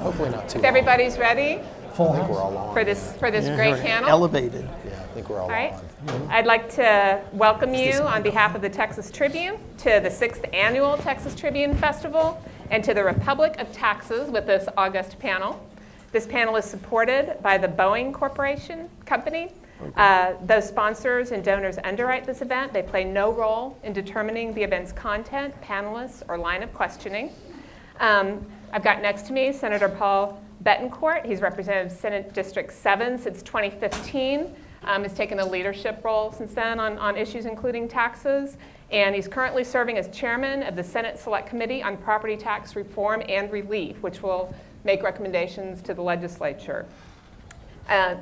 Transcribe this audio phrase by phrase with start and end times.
[0.00, 0.64] Hopefully not too If long.
[0.66, 1.60] everybody's ready
[1.94, 2.72] Full I think we're all on.
[2.74, 4.08] for this, for this Yeah, great panel.
[4.08, 4.68] Elevated.
[4.86, 5.74] Yeah, I think we're all All right.
[6.08, 6.28] on.
[6.30, 10.96] I'd like to welcome you on behalf of the Texas Tribune to the sixth annual
[10.98, 12.40] Texas Tribune Festival
[12.70, 15.60] and to the Republic of Taxes with this August panel.
[16.12, 19.52] This panel is supported by the Boeing Corporation Company.
[19.96, 22.72] Uh, those sponsors and donors underwrite this event.
[22.72, 27.30] They play no role in determining the event's content, panelists, or line of questioning.
[27.98, 31.26] Um, I've got next to me Senator Paul Bettencourt.
[31.26, 34.54] He's represented Senate District 7 since 2015.
[34.82, 38.56] Um, has taken a leadership role since then on, on issues including taxes.
[38.90, 43.22] And he's currently serving as chairman of the Senate Select Committee on Property Tax Reform
[43.28, 46.86] and Relief, which will make recommendations to the legislature.
[47.88, 48.16] Uh,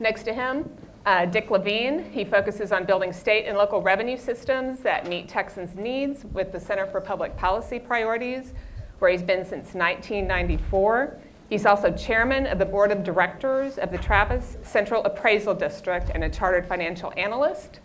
[0.00, 0.70] next to him,
[1.04, 2.10] uh, Dick Lavine.
[2.10, 6.60] He focuses on building state and local revenue systems that meet Texans' needs with the
[6.60, 8.54] Center for Public Policy Priorities,
[8.98, 11.18] where he's been since 1994.
[11.48, 16.24] He's also chairman of the board of directors of the Travis Central Appraisal District and
[16.24, 17.80] a chartered financial analyst.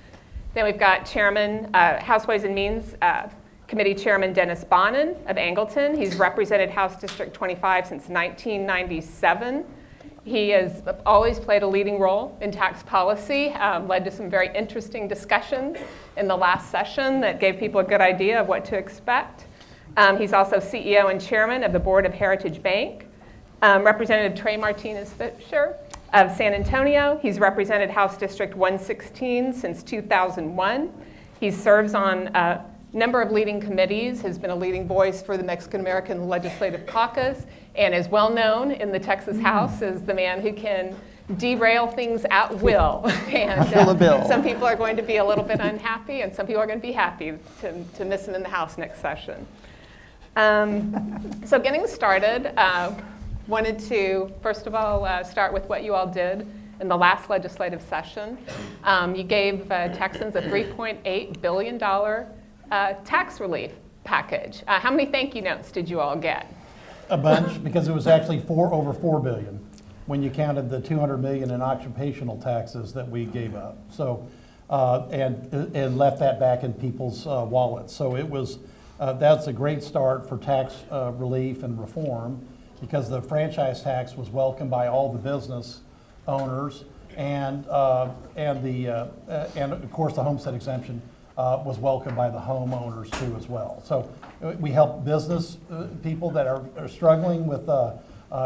[0.53, 3.29] Then we've got Chairman, uh, House Ways and Means uh,
[3.67, 5.97] Committee Chairman Dennis Bonnen of Angleton.
[5.97, 9.65] He's represented House District 25 since 1997.
[10.25, 14.55] He has always played a leading role in tax policy, um, led to some very
[14.55, 15.77] interesting discussions
[16.17, 19.45] in the last session that gave people a good idea of what to expect.
[19.95, 23.05] Um, he's also CEO and chairman of the board of Heritage Bank.
[23.61, 25.77] Um, Representative Trey Martinez Fischer
[26.13, 27.19] of San Antonio.
[27.21, 30.91] He's represented House District 116 since 2001.
[31.39, 35.43] He serves on a number of leading committees, has been a leading voice for the
[35.43, 40.41] Mexican American Legislative Caucus, and is well known in the Texas House as the man
[40.41, 40.95] who can
[41.37, 43.01] derail things at will.
[43.27, 44.27] and uh, bill.
[44.27, 46.79] some people are going to be a little bit unhappy, and some people are going
[46.79, 49.47] to be happy to, to miss him in the House next session.
[50.35, 52.95] Um, so, getting started, uh,
[53.47, 56.47] wanted to first of all uh, start with what you all did
[56.79, 58.37] in the last legislative session.
[58.83, 63.71] Um, you gave uh, Texans a $3.8 billion uh, tax relief
[64.03, 64.63] package.
[64.67, 66.51] Uh, how many thank you notes did you all get?
[67.09, 69.63] A bunch, because it was actually four, over four billion,
[70.07, 73.77] when you counted the two hundred million in occupational taxes that we gave up.
[73.91, 74.27] So,
[74.69, 77.93] uh, and, and left that back in people's wallets.
[77.93, 78.57] So it was,
[79.03, 82.39] uh, that's a great start for tax uh, relief and reform,
[82.79, 85.81] because the franchise tax was welcomed by all the business
[86.25, 86.85] owners,
[87.17, 91.01] and, uh, and the, uh, uh, and of course, the homestead exemption
[91.37, 93.83] uh, was welcomed by the homeowners too as well.
[93.85, 94.09] So
[94.57, 95.57] we help business
[96.01, 97.67] people that are, are struggling with,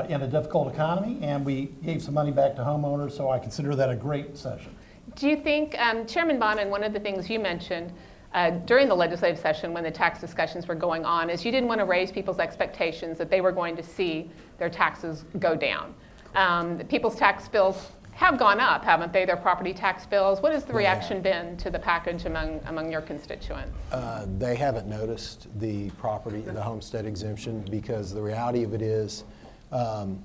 [0.09, 3.75] in a difficult economy, and we gave some money back to homeowners, so I consider
[3.75, 4.75] that a great session.
[5.15, 7.93] Do you think, um, Chairman Bonnen, one of the things you mentioned
[8.33, 11.67] uh, during the legislative session when the tax discussions were going on is you didn't
[11.67, 15.93] want to raise people's expectations that they were going to see their taxes go down.
[16.35, 19.25] Um, people's tax bills have gone up, haven't they?
[19.25, 20.41] Their property tax bills.
[20.41, 23.71] What has the reaction been to the package among, among your constituents?
[23.91, 29.23] Uh, They haven't noticed the property, the homestead exemption, because the reality of it is,
[29.71, 30.23] um,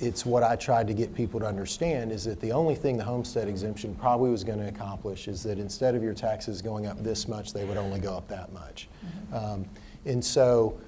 [0.00, 3.04] it's what I tried to get people to understand, is that the only thing the
[3.04, 7.02] homestead exemption probably was going to accomplish is that instead of your taxes going up
[7.02, 8.88] this much, they would only go up that much.
[9.32, 9.66] Um,
[10.06, 10.78] And so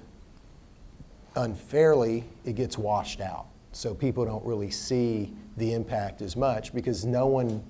[1.35, 3.47] unfairly, it gets washed out.
[3.71, 7.63] So people don't really see the impact as much because no one,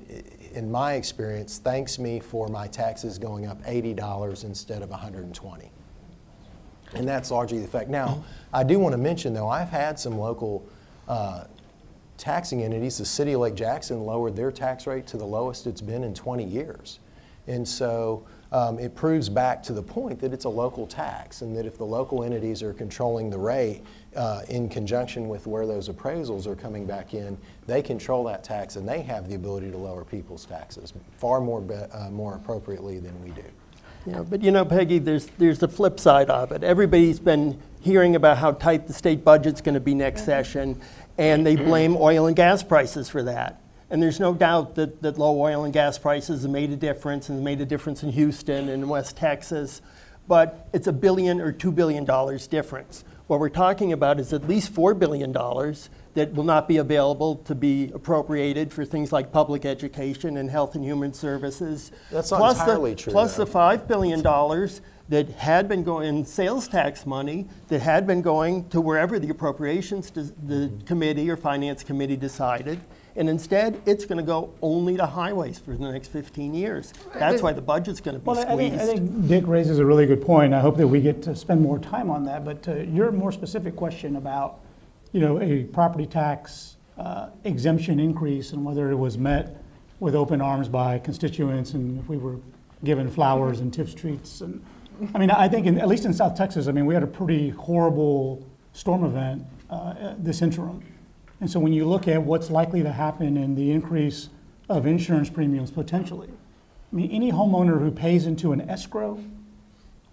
[0.53, 5.71] in my experience, thanks me for my taxes going up $80 instead of 120.
[6.93, 7.89] And that's largely the fact.
[7.89, 8.23] Now,
[8.53, 10.65] I do want to mention, though, I've had some local
[11.07, 11.45] uh,
[12.17, 12.97] taxing entities.
[12.97, 16.13] The city of Lake Jackson lowered their tax rate to the lowest it's been in
[16.13, 16.99] 20 years.
[17.47, 21.55] And so um, it proves back to the point that it's a local tax, and
[21.55, 23.81] that if the local entities are controlling the rate
[24.15, 28.75] uh, in conjunction with where those appraisals are coming back in, they control that tax
[28.75, 32.99] and they have the ability to lower people's taxes far more, be- uh, more appropriately
[32.99, 33.43] than we do.
[34.07, 36.63] Yeah, but you know, Peggy, there's, there's the flip side of it.
[36.63, 40.79] Everybody's been hearing about how tight the state budget's going to be next session,
[41.17, 43.61] and they blame oil and gas prices for that.
[43.89, 47.27] And there's no doubt that, that low oil and gas prices have made a difference
[47.27, 49.81] and made a difference in Houston and West Texas,
[50.25, 53.03] but it's a billion or two billion dollars difference.
[53.27, 55.33] What we're talking about is at least $4 billion
[56.17, 60.73] that will not be available to be appropriated for things like public education and health
[60.73, 61.91] and human services.
[62.11, 63.45] That's not Plus the- entirely true, Plus though.
[63.45, 64.23] the $5 billion
[65.09, 69.29] that had been going, in sales tax money, that had been going to wherever the
[69.29, 70.85] appropriations, des- the mm-hmm.
[70.85, 72.79] committee or finance committee decided.
[73.15, 76.95] And instead, it's going to go only to highways for the next 15 years.
[77.13, 79.03] That's why the budget's going to be Well, I think, I squeezed.
[79.03, 80.55] think Dick raises a really good point.
[80.55, 82.43] I hope that we get to spend more time on that.
[82.43, 84.61] But to your more specific question about,
[85.17, 89.63] you know, a property tax uh, exemption increase and whether it was met
[89.99, 92.35] with open arms by constituents and if we were
[92.83, 94.41] given flowers and tip streets.
[94.41, 94.63] And,
[95.15, 97.07] I mean, I think, in, at least in South Texas, I mean, we had a
[97.07, 100.83] pretty horrible storm event uh, this interim.
[101.41, 104.29] And so when you look at what's likely to happen in the increase
[104.69, 109.19] of insurance premiums potentially, I mean, any homeowner who pays into an escrow,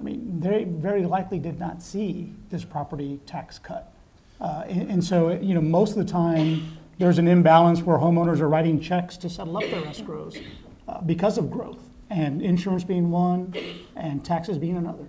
[0.00, 3.93] I mean, they very likely did not see this property tax cut.
[4.40, 8.40] Uh, and, and so, you know, most of the time, there's an imbalance where homeowners
[8.40, 10.42] are writing checks to settle up their escrows
[10.88, 13.54] uh, because of growth, and insurance being one,
[13.96, 15.04] and taxes being another.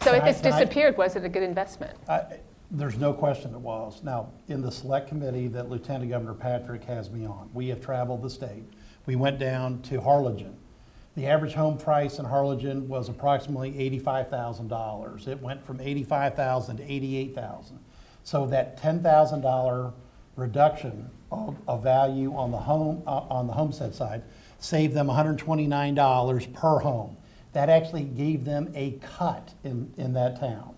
[0.00, 1.96] So if Can I- this can I- disappeared, was it a good investment?
[2.08, 2.38] I-
[2.70, 4.02] There's no question it was.
[4.04, 8.22] Now, in the select committee that Lieutenant Governor Patrick has me on, we have traveled
[8.22, 8.64] the state.
[9.06, 10.54] We went down to Harlingen.
[11.16, 15.26] The average home price in Harlingen was approximately eighty-five thousand dollars.
[15.26, 17.78] It went from eighty-five thousand to eighty-eight thousand.
[18.28, 19.94] So that ten thousand dollar
[20.36, 24.22] reduction of, of value on the home, uh, on the homestead side
[24.58, 27.16] saved them hundred and twenty-nine dollars per home.
[27.54, 30.74] That actually gave them a cut in, in that town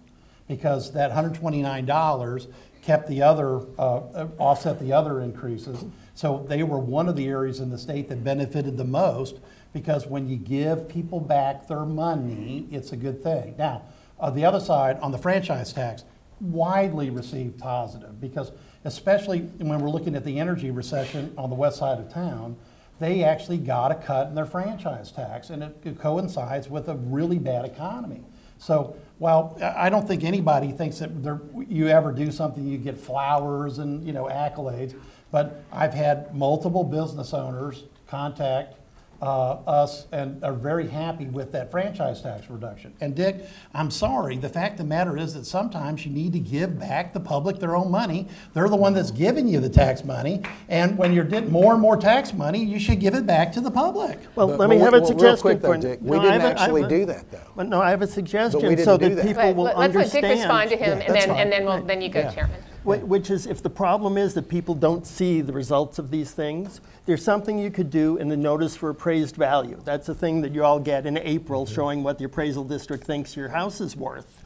[0.47, 2.47] because that $129
[2.83, 5.85] kept the other, uh, uh, offset the other increases.
[6.15, 9.41] So they were one of the areas in the state that benefited the most
[9.73, 13.57] because when you give people back their money, it's a good thing.
[13.59, 13.83] Now,
[14.21, 16.05] on the other side, on the franchise tax,
[16.41, 18.53] widely received positive because
[18.85, 22.57] especially when we're looking at the energy recession on the west side of town,
[22.99, 27.39] they actually got a cut in their franchise tax, and it coincides with a really
[27.39, 28.23] bad economy.
[28.59, 32.77] So while I I don't think anybody thinks that there, you ever do something, you
[32.77, 34.95] get flowers and you know accolades,
[35.31, 38.75] but I've had multiple business owners contact
[39.23, 42.93] uh, us and are very happy with that franchise tax reduction.
[43.01, 43.45] And Dick,
[43.75, 47.13] I'm sorry, the fact of the matter is that sometimes you need to give back
[47.13, 48.29] the public their own money.
[48.55, 51.83] They're the one that's giving you the tax money, and when you're getting more and
[51.83, 54.19] more tax money, you should give it back to the public.
[54.37, 56.03] Well, But- let me but have we- a well, real suggestion quick though, for Dick,
[56.03, 57.39] No, we I didn't have a- I have actually a- do that, though.
[57.57, 59.27] But no, I have a suggestion didn't so do that that.
[59.27, 61.53] people Right, will let- Let's let Dick respond to him, Yeah, and that's then, and
[61.53, 62.31] then, we'll- then you go, Yeah.
[62.33, 62.57] Chairman.
[62.85, 66.31] Wh- Which is, if the problem is that people don't see the results of these
[66.31, 69.81] things, there's something you could do in the notice for appraised value.
[69.85, 71.75] That's a thing that you all get in April, mm-hmm.
[71.75, 74.43] showing what the appraisal district thinks your house is worth.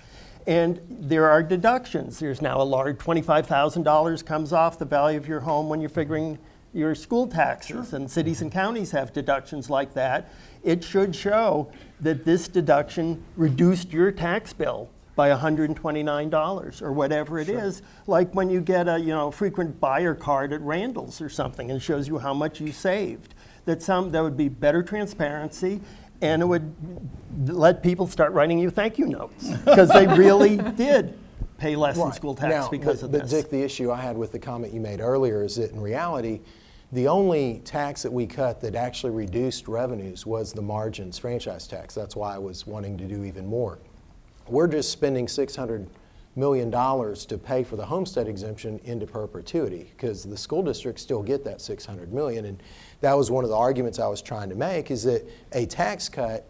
[0.46, 2.19] And there are deductions.
[2.19, 6.38] There's now a large $25,000 comes off the value of your home when you're figuring
[6.75, 7.92] your school taxes.
[7.92, 8.58] And cities and mm-hmm.
[8.58, 10.31] counties have deductions like that.
[10.62, 11.70] It should show
[12.00, 17.82] that this deduction reduced your tax bill by $129 or whatever it is.
[18.06, 21.81] Like when you get a you know frequent buyer card at Randall's or something and
[21.81, 23.34] shows you how much you saved.
[23.64, 25.81] That some that would be better transparency
[26.20, 26.75] and it would
[27.46, 31.19] let people start writing you thank you notes because they really did
[31.58, 33.31] pay less in school tax Now, because but, of but this.
[33.31, 36.40] Dick, the issue I had with the comment you made earlier is that in reality,
[36.93, 41.94] the only tax that we cut that actually reduced revenues was the margins franchise tax.
[41.94, 43.78] That's why I was wanting to do even more.
[44.49, 45.87] We're just spending $600
[46.37, 51.44] million to pay for the homestead exemption into perpetuity because the school districts still get
[51.44, 52.44] that 600 million.
[52.44, 52.62] And
[53.00, 56.08] that was one of the arguments I was trying to make is that a tax
[56.08, 56.49] cut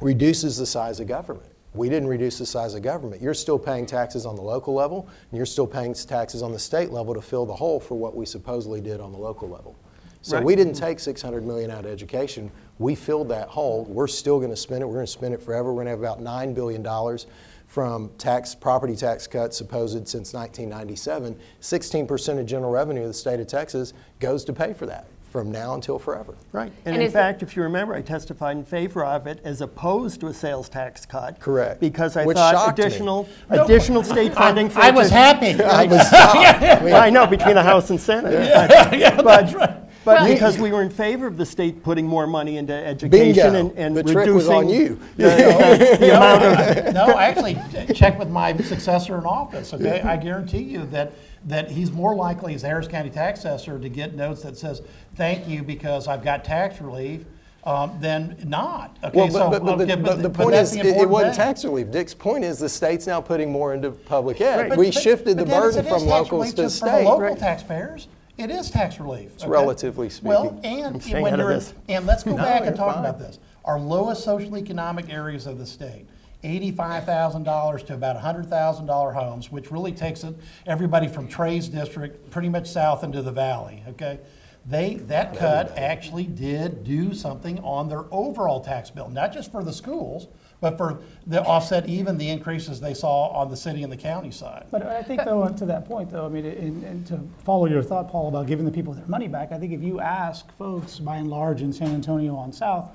[0.00, 1.50] reduces the size of government.
[1.72, 3.22] We didn't reduce the size of government.
[3.22, 6.58] You're still paying taxes on the local level, and you're still paying taxes on the
[6.58, 9.76] state level to fill the hole for what we supposedly did on the local level.
[10.22, 10.44] So Right.
[10.44, 12.50] we didn't take 600 million out of education.
[12.78, 13.84] We filled that hole.
[13.88, 14.86] We're still going to spend it.
[14.86, 15.70] We're going to spend it forever.
[15.72, 17.26] We're going to have about 9 billion dollars
[17.66, 21.36] from tax property tax cuts supposed since 1997.
[21.60, 25.52] 16% of general revenue of the state of Texas goes to pay for that from
[25.52, 26.34] now until forever.
[26.50, 26.72] Right.
[26.84, 29.38] And, And in is it- fact, if you remember, I testified in favor of it
[29.44, 31.38] as opposed to a sales tax cut.
[31.38, 31.78] Correct.
[31.78, 32.84] Because I Which thought shocked me.
[32.84, 35.52] additional additional state funding for I was happy.
[35.62, 36.82] I was shocked.
[36.82, 38.32] Well, I know between the House and Senate.
[38.98, 39.22] Yeah.
[39.22, 42.72] but, but, but because we were in favor of the state putting more money into
[42.72, 43.54] education Bingo.
[43.70, 44.98] and, and The reducing trick was on you.
[45.16, 46.42] the, the- the amount
[46.88, 47.58] of no, actually,
[47.94, 50.00] check with my successor in office, okay?
[50.02, 51.12] I guarantee you that,
[51.46, 54.82] that he's more likely as Harris County tax assessor to get notes that says,
[55.16, 57.24] thank you because I've got tax relief,
[57.64, 58.96] um, than not.
[59.04, 61.02] Okay, Well, so, but, but, but, okay, but the but point that's is, the it,
[61.02, 61.44] it wasn't thing.
[61.44, 61.90] tax relief.
[61.90, 64.70] Dick's point is the state's now putting more into public ed.
[64.70, 67.04] But- we but- shifted the but burden from tax locals to For the state.
[67.04, 68.08] local taxpayers,
[68.40, 69.32] it is tax relief.
[69.40, 69.48] okay?
[69.48, 70.84] relatively Well, speaking.
[70.84, 71.74] and staying when you're, this.
[71.88, 73.04] and let's go No, back and talk fine.
[73.04, 73.38] about this.
[73.64, 76.06] Our lowest social economic areas of the state,
[76.42, 80.34] eighty-five thousand dollars to about hundred thousand dollar homes, which really takes it,
[80.66, 84.18] everybody from Trey's district, pretty much south into the valley, okay?
[84.66, 89.62] They, that cut actually did do something on their overall tax bill, not just for
[89.64, 90.28] the schools,
[90.60, 94.30] but for the offset even the increases they saw on the city and the county
[94.30, 94.66] side.
[94.70, 97.82] But I think though, to that point though, I mean, and, and to follow your
[97.82, 100.98] thought, Paul, about giving the people their money back, I think if you ask folks
[100.98, 102.90] by and large in San Antonio on South,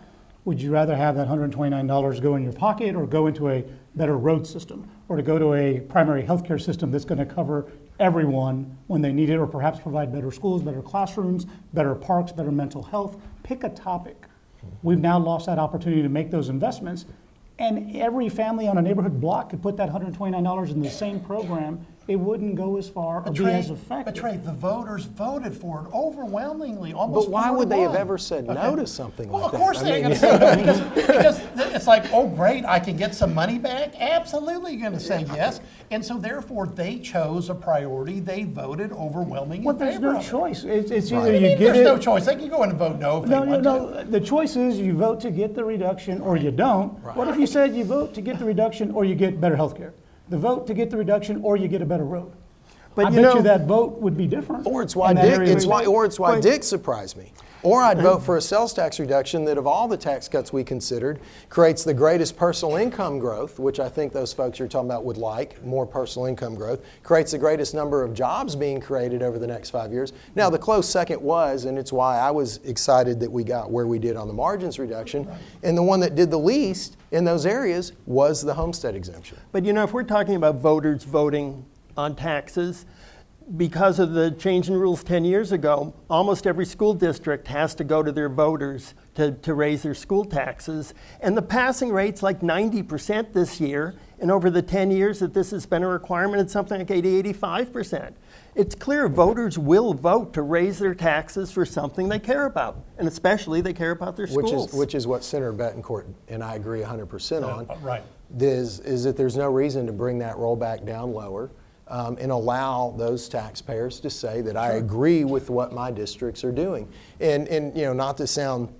[0.45, 3.27] would you rather have that hundred and twenty-nine dollars go in your pocket or go
[3.27, 3.63] into a
[3.95, 4.87] better road system?
[5.07, 9.29] Or to go to a primary healthcare system that's gonna cover everyone when they need
[9.29, 13.17] it, or perhaps provide better schools, better classrooms, better parks, better mental health?
[13.43, 14.25] Pick a topic.
[14.83, 17.05] We've now lost that opportunity to make those investments.
[17.57, 21.85] And every family on a neighborhood block could put that $129 in the same program.
[22.07, 24.13] It wouldn't go as far or be as But effective.
[24.13, 28.19] Trey, the voters voted for it overwhelmingly, almost But why would to they have ever
[28.19, 29.57] said no to something Well, like of that?
[29.57, 30.81] course they ain't mean- gonna say no, because,
[31.39, 31.41] because
[31.73, 33.99] it's like, oh, great, I can get some money back?
[33.99, 35.61] Absolutely gonna say yes.
[35.89, 39.65] And so therefore, they chose a priority, they voted overwhelmingly.
[39.65, 40.63] Well, there's no choice.
[40.63, 41.21] It's, it's Right.
[41.23, 42.99] either What you you mean get There's no choice, they can go in and vote
[42.99, 43.69] no if they No, no, want to.
[43.69, 44.03] no.
[44.03, 46.93] The choice is you vote to get the reduction or you don't.
[47.15, 49.75] What if you said you vote to get the reduction or you get better health
[49.75, 49.93] care?
[50.29, 52.31] The vote to get the reduction or you get a better road.
[52.95, 54.65] But I you bet know- you that vote would be different.
[54.65, 57.31] Or it's why Dick, it's why, or it's why Dick surprised me.
[57.65, 58.25] Or I'd vote mm-hmm.
[58.25, 61.19] for a sales tax reduction that of all the tax cuts we considered,
[61.49, 65.17] creates the greatest personal income growth, which I think those folks you're talking about would
[65.17, 69.47] like, more personal income growth, creates the greatest number of jobs being created over the
[69.47, 70.13] next five years.
[70.35, 73.87] Now, the close second was, and it's why I was excited that we got where
[73.87, 75.27] we did on the margins reduction,
[75.63, 79.39] and the one that did the least in those areas was the homestead exemption.
[79.51, 81.65] But you know, if we're talking about voters voting
[81.97, 82.85] on taxes,
[83.57, 87.83] because of the change in rules 10 years ago, almost every school district has to
[87.83, 90.93] go to their voters to, to raise their school taxes.
[91.21, 93.95] And the passing rate's like 90% this year.
[94.19, 97.23] And over the 10 years that this has been a requirement, it's something like 80,
[97.33, 98.13] 85%.
[98.55, 102.83] It's clear voters will vote to raise their taxes for something they care about.
[102.97, 104.73] And especially they care about their Which schools.
[104.73, 107.69] is, which is what Senator Bettencourt and I agree 100% on.
[107.69, 108.03] Uh, right.
[108.39, 111.51] Is, is that there's no reason to bring that rollback down lower
[111.87, 116.51] um, and allow those taxpayers to say that I agree with what my districts are
[116.51, 116.91] doing.
[117.19, 118.73] And, and you know, not to sound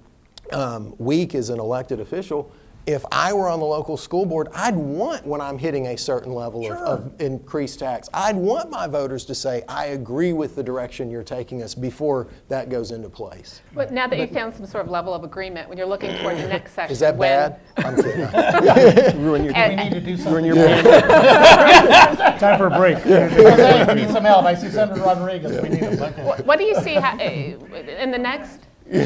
[0.51, 2.51] um, weak as an elected official,
[2.87, 6.31] if I were on the local school board, I'd want when I'm hitting a certain
[6.33, 10.61] level of, of increased tax, I'd want my voters to say, I agree with the
[10.63, 13.61] direction you're taking us before that goes into place.
[13.73, 16.37] But now that you've found some sort of level of agreement, when you're looking toward
[16.37, 16.91] the next session.
[16.91, 17.59] Is that when- bad?
[17.77, 19.21] I'm kidding.
[19.25, 20.85] ruin your, And- We need to do ruin your brand.
[22.39, 22.97] Time for a break.
[22.99, 24.45] Jose, we need some help.
[24.45, 25.59] I see Senator Rodriguez.
[25.61, 26.01] We need him.
[26.01, 26.23] Okay.
[26.23, 27.55] What what do you see ha- eh,
[27.99, 28.61] in the next?
[28.85, 28.99] See,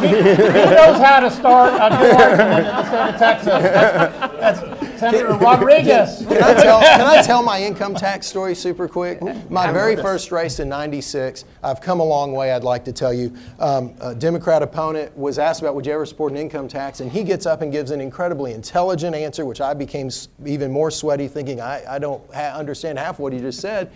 [0.00, 3.62] he, he knows how to start a new argument in the state of Texas.
[3.62, 6.24] That's, that's Senator Rodriguez.
[6.28, 9.20] Can I, tell, can I tell my income tax story super quick?
[9.50, 13.12] My very first race in 96, I've come a long way, I'd like to tell
[13.12, 13.34] you.
[13.58, 17.10] Um, a Democrat opponent was asked about would you ever support an income tax, and
[17.10, 20.08] he gets up and gives an incredibly intelligent answer, which I became
[20.46, 23.90] even more sweaty thinking, I, I don't ha- understand half what he just said.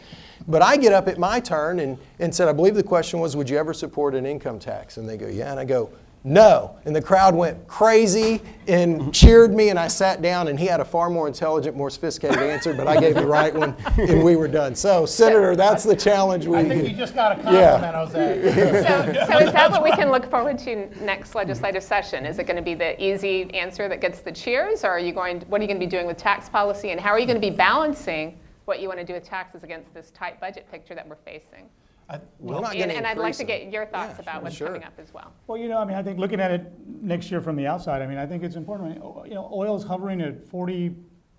[0.49, 3.37] But I get up at my turn and, and said, I believe the question was,
[3.37, 4.97] would you ever support an income tax?
[4.97, 5.51] And they go, yeah.
[5.51, 5.91] And I go,
[6.25, 6.77] no.
[6.85, 10.81] And the crowd went crazy and cheered me, and I sat down, and he had
[10.81, 14.35] a far more intelligent, more sophisticated answer, but I gave the right one, and we
[14.35, 14.75] were done.
[14.75, 17.79] So, Senator, that's the challenge we I think you just got a Yeah.
[17.79, 18.53] compliment, Jose.
[18.83, 22.27] So, so is that what we can look forward to next legislative session?
[22.27, 25.13] Is it going to be the easy answer that gets the cheers, or are you
[25.13, 25.43] going?
[25.43, 27.41] What are you going to be doing with tax policy, and how are you going
[27.41, 28.37] to be balancing
[28.67, 31.69] what you want to do with taxes against this tight budget picture that we're facing?
[32.09, 34.69] I- We're not And, and I'd like to get your thoughts Yeah, about what's sure.
[34.69, 35.33] coming up as well.
[35.47, 38.03] Well, you know, I mean, I think looking at it next year from the outside,
[38.03, 38.91] I mean, I think it's important.
[38.91, 40.95] I mean, You know, oil is hovering at 40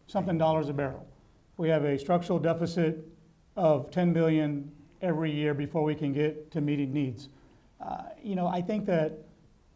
[0.08, 1.06] something dollars a barrel.
[1.58, 3.06] We have a structural deficit
[3.56, 7.30] of 10 billion every year before we can get to meeting needs.
[7.82, 9.14] Uh, you know, I think that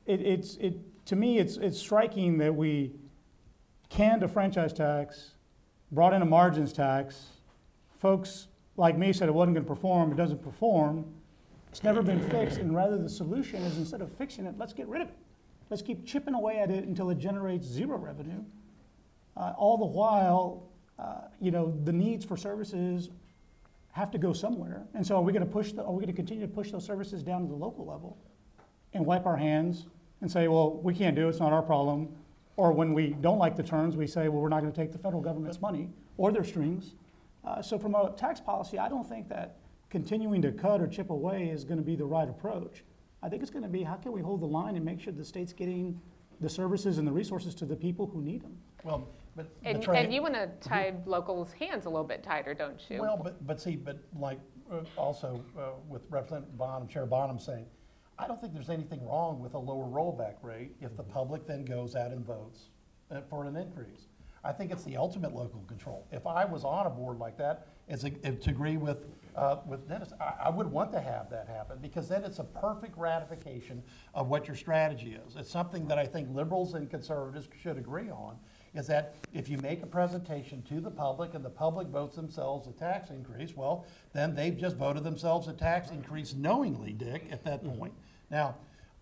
[0.06, 2.92] it, it's it to me, it's it's striking that we
[3.90, 5.36] canned a franchise tax,
[5.92, 7.28] brought in a margins tax.
[8.02, 10.12] Folks like me said it wasn't going to perform.
[10.12, 11.06] It doesn't perform.
[11.70, 14.88] It's never been fixed, and rather the solution is instead of fixing it, let's get
[14.88, 15.18] rid of it.
[15.70, 18.44] Let's keep chipping away at it until it generates zero revenue.
[19.38, 20.64] Uh, all the while,
[20.98, 23.12] uh, you know, the needs for services
[23.92, 24.88] have to go somewhere.
[24.96, 25.72] And so, are we going to push?
[25.72, 28.18] The, are we going to continue to push those services down to the local level
[28.94, 29.86] and wipe our hands
[30.22, 31.30] and say, well, we can't do it.
[31.30, 32.10] It's not our problem.
[32.58, 34.92] Or when we don't like the terms, we say, well, we're not going to take
[34.92, 36.96] the federal government's money or their strings.
[37.44, 39.58] Uh, so, from a tax policy, I don't think that
[39.90, 42.84] continuing to cut or chip away is going to be the right approach.
[43.24, 45.14] I think it's going to be how can we hold the line and make sure
[45.14, 46.00] the state's getting
[46.40, 48.58] the services and the resources to the people who need them.
[48.84, 52.24] Well, but, but And, Trey- and you want to tie locals' hands a little bit
[52.24, 53.00] tighter, don't you?
[53.00, 54.40] Well, but, but see, but like,
[54.72, 57.66] uh, also uh, with Representative Bonnen, Chair Bonnen saying,
[58.18, 61.66] I don't think there's anything wrong with a lower rollback rate if the public then
[61.66, 62.70] goes out and votes
[63.12, 64.08] uh, for an increase.
[64.44, 66.08] I think it's the ultimate local control.
[66.12, 69.06] If I was on a board like that, as a, to agree with,
[69.36, 72.44] uh, with Dennis, I, I would want to have that happen because then it's a
[72.44, 73.84] perfect ratification
[74.16, 75.36] of what your strategy is.
[75.36, 78.38] It's something that I think liberals and conservatives should agree on,
[78.74, 82.68] is that if you make a presentation to the public and the public votes themselves
[82.68, 87.44] a tax increase, well, then they've just voted themselves a tax increase knowingly, Dick, at
[87.44, 87.94] that point.
[88.32, 88.56] Now,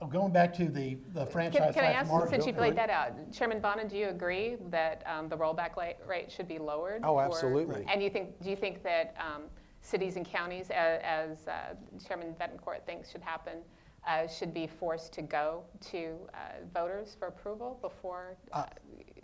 [0.08, 2.30] going back to the, the Can franchise can I ask, market.
[2.30, 6.32] since you've laid that out, Chairman Bonnen, do you agree that um, the rollback rate
[6.32, 7.02] should be lowered?
[7.04, 7.86] Oh, for- absolutely.
[7.92, 9.44] And you think, do you think that um,
[9.82, 11.76] cities and counties, a- as uh,
[12.08, 13.60] Chairman Bettencourt thinks should happen,
[14.08, 16.38] uh, should be forced to go to uh,
[16.74, 18.66] voters for approval before uh,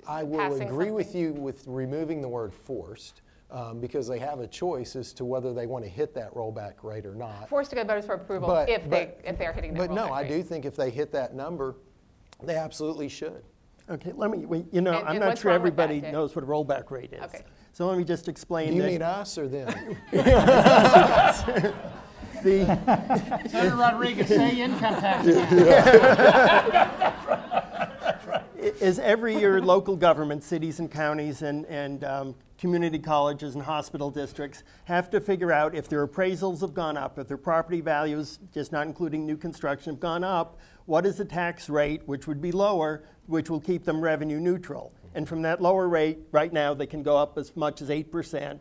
[0.08, 4.40] I will passing agree with you with removing the word forced, um, because they have
[4.40, 7.48] a choice as to whether they want to hit that rollback rate or not.
[7.50, 10.08] Forced to go voters for approval But- if they, if they're hitting that But no,
[10.08, 10.30] rollback I rate.
[10.30, 11.76] do think if they hit that number,
[12.44, 13.44] they absolutely should.
[13.90, 16.12] Okay, let me, we- you know, And- I'm and not sure wrong with that, everybody
[16.12, 17.22] knows what a rollback rate is.
[17.24, 17.44] Okay.
[17.72, 19.68] So let me just Do explain you that mean us or them?
[20.12, 21.74] the,
[23.50, 25.28] Senator Rodriguez, say income tax.
[28.82, 32.36] is every year local government, cities and counties and, and um,
[32.66, 37.20] community colleges and hospital districts have to figure out if their appraisals have gone up,
[37.20, 40.58] if their property values, just not including new construction, have gone up,
[40.88, 44.92] what is the tax rate, which would be lower, which will keep them revenue neutral.
[45.14, 48.60] And from that lower rate, right now, they can go up as much as 8%.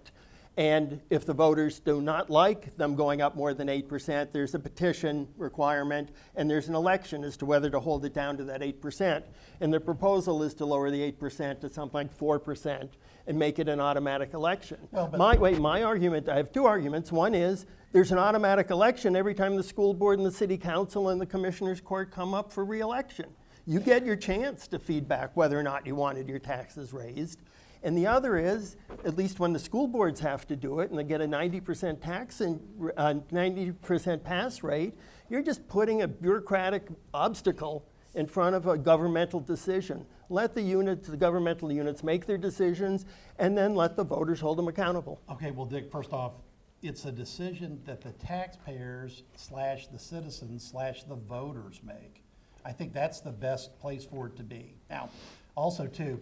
[0.56, 4.58] And if the voters do not like them going up more than 8%, there's a
[4.58, 8.60] petition requirement and there's an election as to whether to hold it down to that
[8.60, 9.24] 8%.
[9.60, 12.88] And the proposal is to lower the 8% to something like 4%
[13.26, 14.78] and make it an automatic election.
[14.92, 17.10] Well, my, wait, my argument, I have two arguments.
[17.10, 21.08] One is there's an automatic election every time the school board and the city council
[21.08, 23.26] and the commissioners court come up for reelection.
[23.66, 27.40] You get your chance to feedback whether or not you wanted your taxes raised.
[27.84, 30.98] And the other is, at least when the school boards have to do it and
[30.98, 32.58] they get a 90% tax and
[32.96, 34.94] uh, 90% pass rate,
[35.28, 40.06] you're just putting a bureaucratic obstacle in front of a governmental decision.
[40.30, 43.04] Let the units, the governmental units make their decisions
[43.38, 45.20] and then let the voters hold them accountable.
[45.30, 46.40] Okay, well, Dick, first off,
[46.82, 52.22] it's a decision that the taxpayers slash the citizens slash the voters make.
[52.64, 54.74] I think that's the best place for it to be.
[54.88, 55.10] Now,
[55.54, 56.20] also too,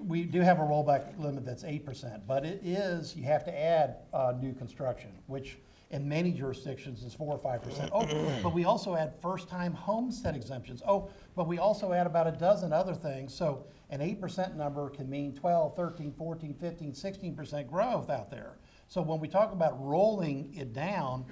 [0.00, 3.58] we do have a rollback limit that's eight percent, but it is, you have to
[3.58, 5.58] add, uh, new construction, which
[5.90, 7.90] in many jurisdictions is four or five percent.
[7.94, 8.06] Oh,
[8.42, 10.82] but we also add first-time homestead exemptions.
[10.86, 13.34] Oh, but we also add about a dozen other things.
[13.34, 18.30] So an eight percent number can mean 12, 13, 14, 15, 16 percent growth out
[18.30, 18.56] there.
[18.92, 21.24] So when we talk about rolling it down,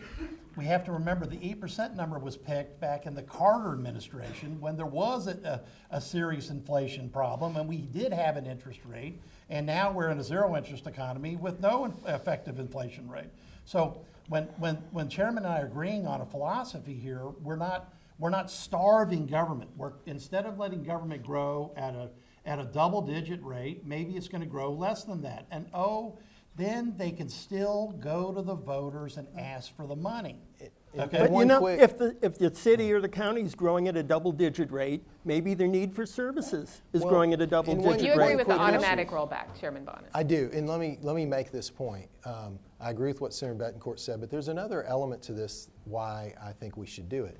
[0.57, 4.59] we have to remember the eight percent number was picked back in the Carter administration
[4.62, 8.81] when there was a, a, a serious inflation problem and we did have an interest
[8.87, 9.20] rate.
[9.51, 13.29] And now we're in a zero interest economy with no in- effective inflation rate.
[13.66, 17.92] So when, when, when Chairman and I are agreeing on a philosophy here, we're not,
[18.18, 19.68] we're not starving government.
[19.77, 22.09] We're, instead of letting government grow at a,
[22.46, 25.46] at a double digit rate, maybe it's gonna grow less than that.
[25.51, 26.16] And oh,
[26.57, 30.37] then they can still go to the voters and ask for the money.
[30.61, 31.03] And- Okay.
[31.03, 33.55] and But you one know, quick- if the, if the city or the county is
[33.55, 37.45] growing at a double-digit rate, maybe their need for services is Well, growing at a
[37.45, 38.05] and one- double-digit rate.
[38.07, 38.37] You agree rate.
[38.37, 38.75] with the quick issue.
[38.77, 40.07] automatic rollback, Chairman Bonnen?
[40.13, 42.09] I do, and let me, let me make this point.
[42.25, 46.35] Um, I agree with what Senator Bettencourt said, but there's another element to this why
[46.43, 47.39] I think we should do it.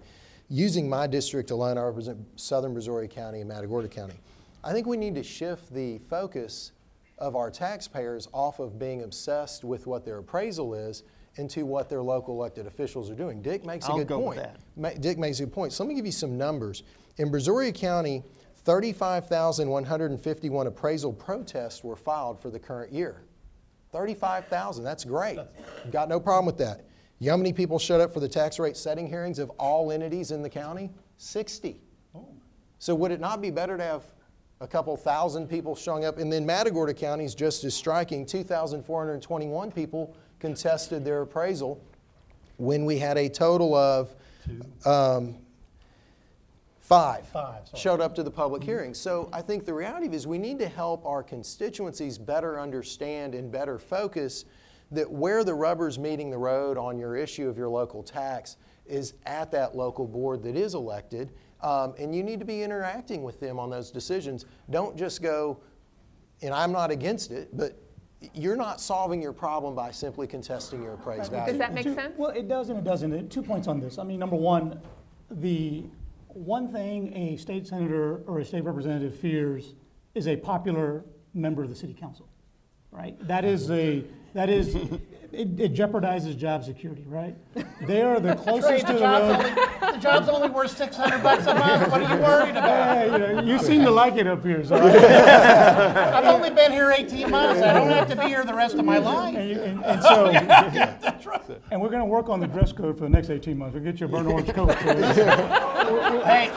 [0.49, 4.20] Using my district alone, I represent southern Brazoria County and Matagorda County.
[4.62, 6.70] I think we need to shift the focus
[7.20, 11.02] of our taxpayers off of being obsessed with what their appraisal is
[11.37, 13.40] into what their local elected officials are doing.
[13.42, 14.48] Dick makes a I'll good go with point.
[14.48, 14.56] that.
[14.76, 15.72] Ma- Dick makes a good point.
[15.72, 16.83] So let me give you some numbers.
[17.18, 18.24] In Brazoria County,
[18.64, 23.22] 35,151 appraisal protests were filed for the current year.
[23.92, 25.38] 35,000, that's great.
[25.90, 26.85] Got no problem with that.
[27.18, 29.92] You know how many people showed up for the tax rate setting hearings of all
[29.92, 30.90] entities in the county?
[31.18, 31.80] 60.
[32.14, 32.26] Oh.
[32.78, 34.04] So would it not be better to have
[34.61, 36.18] a couple thousand people showing up?
[36.18, 38.27] And then Matagorda County is just as striking.
[38.27, 41.83] 2,421 people contested their appraisal
[42.57, 44.14] when we had a total of
[44.85, 45.37] um,
[46.81, 48.92] five, Five, showed up to the public hearing.
[48.92, 53.51] So I think the reality is we need to help our constituencies better understand and
[53.51, 54.44] better focus
[54.90, 59.14] that where the rubber's meeting the road on your issue of your local tax is
[59.25, 61.31] at that local board that is elected.
[61.62, 64.46] Um, and you need to be interacting with them on those decisions.
[64.70, 65.59] Don't just go,
[66.42, 67.79] and I'm not against it, but
[68.35, 71.53] you're not solving your problem by simply contesting your appraised value.
[71.53, 72.14] Does that make Two- sense?
[72.18, 73.31] Well, it does and it doesn't.
[73.31, 73.99] Two points on this.
[73.99, 74.81] I mean, number one,
[75.31, 75.85] the
[76.29, 79.75] one thing a state senator or a state representative fears
[80.14, 82.27] is a popular member of the city council,
[82.90, 83.16] right?
[83.27, 84.77] That is a, that is,
[85.32, 87.36] it it jeopardizes job security, right?
[87.86, 89.36] They are the Trey, closest to the the road.
[89.36, 92.96] only, the job's only worth six hundred bucks a month, what are you worried about?
[92.96, 94.76] Hey, you know, you seem to like it up here, so.
[94.76, 98.84] I've only been here eighteen months, I don't have to be here the rest of
[98.84, 99.34] my life.
[99.36, 100.26] And, you- and, and so,
[101.70, 103.74] and we're gonna work on the dress code for the next eighteen months.
[103.74, 104.70] We'll get you a burnt orange coat.
[104.82, 105.70] so-
[106.24, 106.50] Hey,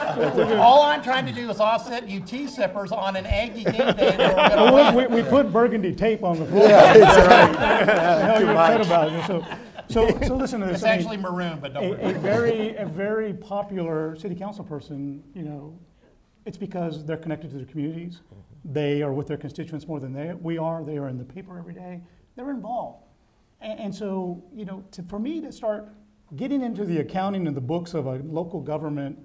[0.58, 4.14] all I'm trying to do is offset you tea sippers on an Aggie game day
[4.16, 5.10] we're gonna Well, win.
[5.10, 6.68] we, we put burgundy tape on the floor.
[6.68, 9.26] Hell, you're upset about it.
[9.26, 9.46] So,
[9.88, 10.76] so, so listen to this.
[10.76, 12.14] It's I mean, actually maroon, but don't a, worry.
[12.14, 15.78] a very, a very popular city council person, you know,
[16.44, 18.20] it's because they're connected to their communities.
[18.26, 18.72] Mm-hmm.
[18.72, 20.84] They are with their constituents more than they, we are.
[20.84, 22.00] They are in the paper every day.
[22.36, 23.04] They're involved.
[23.60, 25.88] And, and so, you know, to, for me to start
[26.36, 29.18] getting into the accounting and the books of a local government,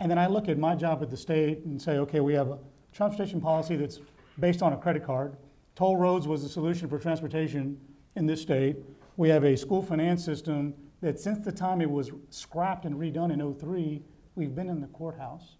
[0.00, 2.48] and then I look at my job at the state and say, okay, we have
[2.48, 2.58] a
[2.92, 4.00] transportation policy that's
[4.38, 5.36] based on a credit card.
[5.74, 7.78] Toll roads was the solution for transportation
[8.16, 8.76] in this state.
[9.16, 13.32] We have a school finance system that since the time it was scrapped and redone
[13.32, 14.02] in '03,
[14.34, 15.56] we've been in the courthouse.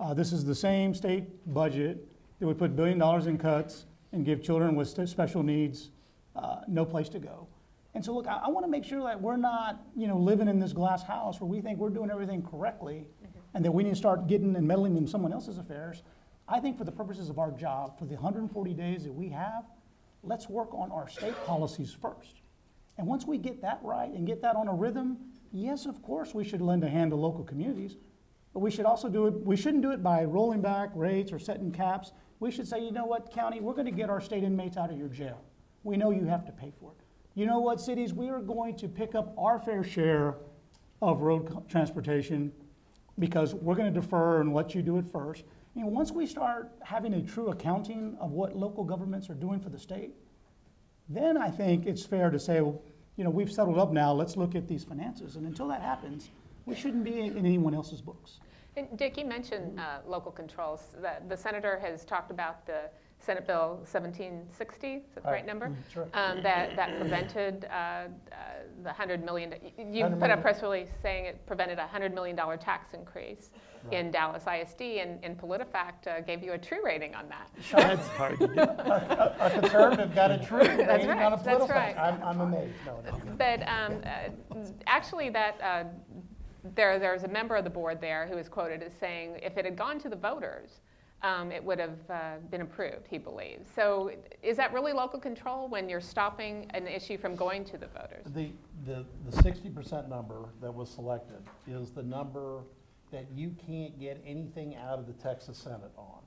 [0.00, 1.24] Uh, this is the same state
[1.54, 2.08] budget
[2.40, 5.90] that would put billion dollars in cuts and give children with special needs
[6.34, 7.46] uh, no place to go.
[7.94, 10.48] And so, look, I, I want to make sure that we're not, you know, living
[10.48, 13.06] in this glass house where we think we're doing everything correctly,
[13.54, 16.02] and that we need to start getting and meddling in someone else's affairs.
[16.48, 19.64] I think for the purposes of our job, for the 140 days that we have,
[20.22, 22.42] let's work on our state policies first.
[22.98, 25.18] And once we get that right and get that on a rhythm,
[25.52, 27.96] yes, of course, we should lend a hand to local communities.
[28.52, 31.38] But we should also do it, we shouldn't do it by rolling back rates or
[31.38, 32.12] setting caps.
[32.38, 34.90] We should say, you know what, county, we're going to get our state inmates out
[34.90, 35.40] of your jail.
[35.84, 37.04] We know you have to pay for it.
[37.34, 40.36] You know what, cities, we are going to pick up our fair share
[41.00, 42.52] of road transportation
[43.18, 45.44] because we're going to defer and let you do it first.
[45.74, 49.58] You know, once we start having a true accounting of what local governments are doing
[49.58, 50.12] for the state,
[51.08, 52.82] then I think it's fair to say, well,
[53.16, 55.36] you know, we've settled up now, let's look at these finances.
[55.36, 56.30] And until that happens,
[56.66, 58.38] we shouldn't be in anyone else's books.
[58.76, 60.94] And Dick, you mentioned uh, local controls.
[61.00, 65.46] The the senator has talked about the Senate Bill 1760, is that the right Right.
[65.46, 65.74] number?
[65.92, 66.08] sure.
[66.14, 68.08] Um, That, that prevented uh, uh,
[68.82, 72.12] the 100 million, you- you 100 put a press release saying it prevented a $100
[72.14, 73.50] million tax increase
[73.90, 77.50] in Dallas ISD, and and PolitiFact uh, gave you a true rating on that.
[77.62, 78.60] Sure, That's hard to do.
[78.60, 81.96] A conservative got a true rating on a right, that's right.
[81.96, 83.18] I'm, I'm amazed, no, no.
[83.36, 85.84] But um, uh, actually, that uh,
[86.74, 89.64] there, there's a member of the board there who is quoted as saying, if it
[89.64, 90.80] had gone to the voters,
[91.22, 93.68] um, it would have uh, been approved, he believes.
[93.74, 94.10] So
[94.42, 98.26] is that really local control when you're stopping an issue from going to the voters?
[98.34, 98.50] The,
[98.84, 102.62] the, the sixty percent number that was selected is the number
[103.12, 106.18] that you can't get anything out of the Texas Senate on.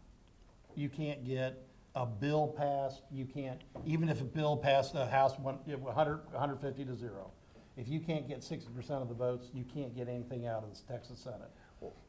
[0.76, 1.62] You can't get
[1.96, 5.94] a bill passed, you can't, even if a bill passed the House one, it was
[5.94, 7.32] hundred, hundred fifty to zero.
[7.78, 10.70] If you can't get sixty percent of the votes, you can't get anything out of
[10.70, 11.52] the Texas Senate.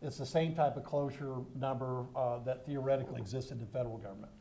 [0.00, 4.32] It's the same type of closure number, uh, that theoretically existed in the federal government.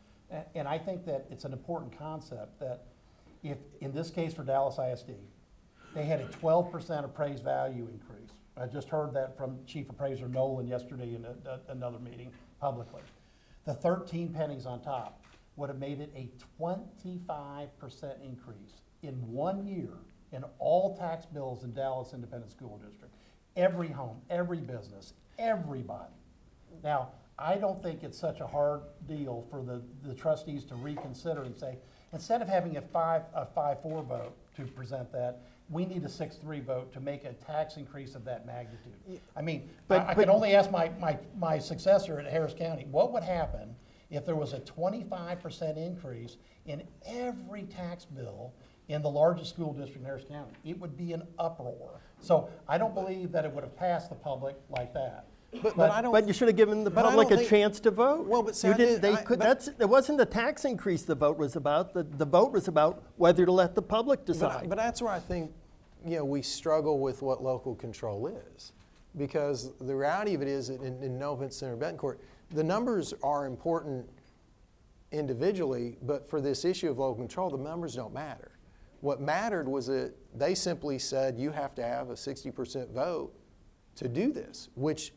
[0.55, 2.85] And, I think that it's an important concept that
[3.43, 5.11] if, in this case for Dallas ISD,
[5.93, 8.14] they had a twelve percent appraised value increase.
[8.57, 13.01] I just heard that from Chief Appraiser Nolan yesterday in a- a- another meeting publicly.
[13.65, 15.21] The thirteen pennies on top
[15.57, 19.93] would have made it a twenty-five percent increase in one year
[20.31, 23.13] in all tax bills in Dallas Independent School District.
[23.55, 26.13] Every home, every business, everybody.
[26.83, 31.43] Now, I don't think it's such a hard deal for the, the trustees to reconsider
[31.43, 31.77] and say,
[32.13, 36.59] instead of having a five, a five-four vote to present that, we need a six-three
[36.59, 38.93] vote to make a tax increase of that magnitude.
[39.35, 42.53] I mean, I, But- I but- can only ask my, my, my successor at Harris
[42.53, 43.75] County, what would happen
[44.11, 48.53] if there was a twenty-five percent increase in every tax bill
[48.87, 50.53] in the largest school district in Harris County?
[50.63, 52.01] It would be an uproar.
[52.21, 55.25] So I don't believe that it would have passed the public like that.
[55.61, 56.11] But, but I don't.
[56.11, 58.27] But you should have given the But I public don't a think- chance to vote.
[58.27, 60.25] Well, but see, You I didn't, did- they I- could, but- that's, it wasn't the
[60.25, 63.81] tax increase the vote was about, the, the vote was about whether to let the
[63.81, 64.69] public But, decide.
[64.69, 65.51] but that's where I think,
[66.05, 68.71] you know, we struggle with what local control is.
[69.17, 72.17] Because the reality of it is, that in, in no offense to Senator Bettencourt,
[72.51, 74.05] the numbers are important
[75.11, 78.51] individually, but for this issue of local control, the numbers don't matter.
[79.01, 83.33] What mattered was that they simply said you have to have a 60% vote
[83.95, 85.13] to do this, which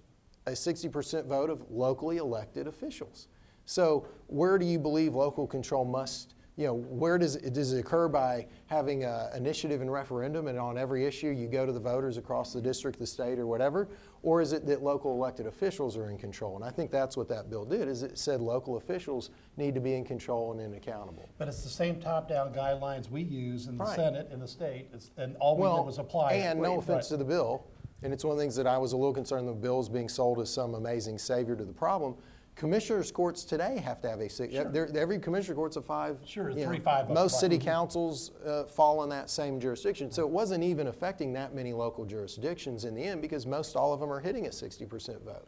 [0.48, 3.28] a 60% vote of locally elected officials.
[3.64, 7.78] So where do you believe local control must you know, where does it, does it
[7.78, 11.78] occur by having an initiative and referendum and on every issue you go to the
[11.78, 13.86] voters across the district, the state, or whatever?
[14.24, 16.56] Or is it that local elected officials are in control?
[16.56, 19.80] And I think that's what that bill did, is it said local officials need to
[19.80, 21.28] be in control and in accountable.
[21.38, 23.94] But it's the same top-down guidelines we use in the Right.
[23.94, 26.32] Senate and the state, It's- and all we did was apply.
[26.32, 26.40] it.
[26.40, 26.78] And no Right.
[26.80, 27.62] offense to the bill,
[28.02, 30.08] and it's one of the things that I was a little concerned the bill's being
[30.08, 32.14] sold as some amazing savior to the problem.
[32.54, 34.52] Commissioners' courts today have to have a, six.
[34.52, 36.18] they're- every commissioner court's a five.
[36.24, 37.40] Sure, you know, three, five Most right.
[37.40, 40.10] city councils uh, fall in that same jurisdiction.
[40.10, 43.92] So it wasn't even affecting that many local jurisdictions in the end because most all
[43.92, 45.46] of them are hitting a 60% vote.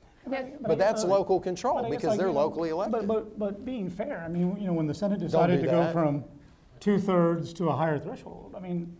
[0.60, 3.08] But that's local control But I guess, because like, they're you know, locally elected.
[3.08, 5.90] but, but being fair, I mean, you know, when the Senate decided do to go
[5.92, 6.22] from
[6.78, 8.96] two-thirds to a higher threshold, I mean,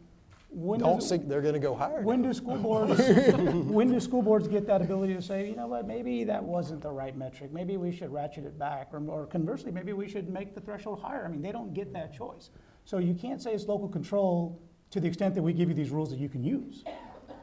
[0.51, 2.03] when Don't say they're going to go higher.
[2.03, 3.01] when do school boards,
[3.71, 6.83] when do school boards get that ability to say, you know what, maybe that wasn't
[6.83, 10.29] the right metric, maybe we should ratchet it back, or, or conversely, maybe we should
[10.29, 11.25] make the threshold higher?
[11.25, 12.51] I mean, they don't get that choice.
[12.85, 14.61] So you can't say it's local control
[14.91, 16.83] to the extent that we give you these rules that you can use.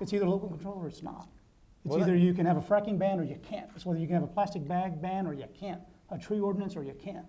[0.02, 1.30] It's either local control or it's not.
[1.86, 3.70] It's Well, that- either you can have a fracking ban or you can't.
[3.76, 6.76] It's whether you can have a plastic bag ban or you can't, a tree ordinance
[6.76, 7.26] or you can't.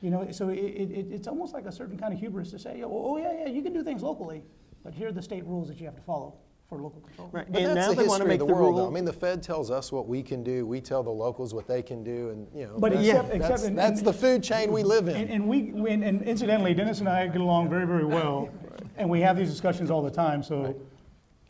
[0.00, 2.58] You know, so it, it, it- it's almost like a certain kind of hubris to
[2.58, 4.42] say, oh, oh, yeah, yeah, you can do things locally,
[4.88, 6.32] but here are the state rules that you have to follow
[6.66, 7.28] for local control.
[7.30, 7.44] Right.
[7.52, 8.80] But and that's now the they want to make of the, the world, though.
[8.84, 8.88] rule.
[8.88, 10.64] I mean, the Fed tells us what we can do.
[10.64, 12.78] We tell the locals what they can do, and you know.
[12.78, 15.16] But that's, except- that's, except in- that's in- the food chain we live in.
[15.16, 18.48] And, and we, we- and incidentally, Dennis and I get along very, very well,
[18.96, 20.74] and we have these discussions all the time, so.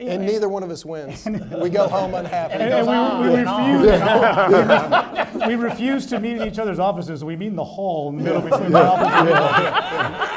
[0.00, 1.24] and neither one of us wins.
[1.62, 2.54] we go home unhappy.
[2.54, 4.00] And, and we, we refuse,
[5.48, 7.22] we refuse to meet in each other's offices.
[7.22, 10.27] We meet in the hall in the middle between my office and yours.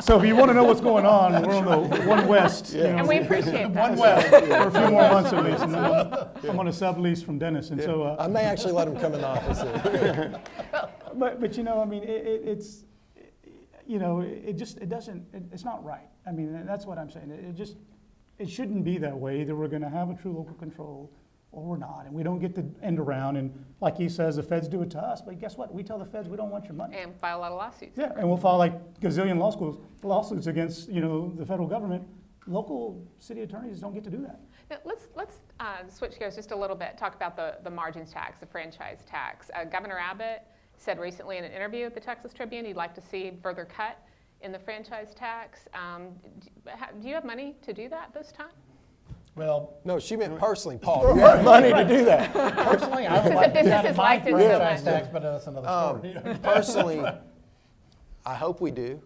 [0.00, 2.82] So if you want to know what's going on, we're on the one west, you
[2.82, 3.90] know, And we appreciate that.
[3.90, 5.62] one west for a few more months at least.
[5.62, 8.02] And then I'm, I'm on a sublease from Dennis, and so.
[8.02, 10.36] Uh, I may actually let him come in the office.
[11.12, 12.84] But, but you know, I mean, it, it, it's,
[13.84, 16.08] you know, it just, it doesn't, it, it's not right.
[16.24, 17.32] I mean, that's what I'm saying.
[17.32, 17.76] It, it just,
[18.38, 19.40] it shouldn't be that way.
[19.40, 21.10] Either we're gonna have a true local control
[21.52, 22.04] or we're not.
[22.06, 23.36] And we don't get to end around.
[23.36, 25.20] And like he says, the feds do it to us.
[25.20, 25.74] But guess what?
[25.74, 26.96] We tell the feds we don't want your money.
[26.96, 27.98] And file a lot of lawsuits.
[27.98, 32.06] Yeah, and we'll file like gazillion law schools, lawsuits against, you know, the federal government.
[32.46, 34.40] Local city attorneys don't get to do that.
[34.70, 38.12] Now, let's, let's uh, switch gears just a little bit, talk about the, the margins
[38.12, 39.50] tax, the franchise tax.
[39.54, 40.42] Uh, Governor Abbott
[40.76, 43.98] said recently in an interview with the Texas Tribune he'd like to see further cut
[44.40, 45.68] in the franchise tax.
[45.74, 46.08] Um,
[47.00, 48.52] Do you have money to do that this time?
[49.40, 51.14] Well, No, she meant personally, Paul.
[51.16, 52.30] You have money to do that.
[52.34, 54.94] personally, I would Because like the to have businesses my liked it so franchise much.
[54.94, 56.38] tax, but that's another story.
[56.42, 57.10] Personally,
[58.26, 59.00] I hope we do,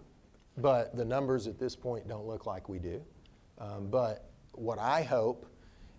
[0.57, 3.01] but the numbers at this point don't look like we do.
[3.59, 5.47] Um, but what I hope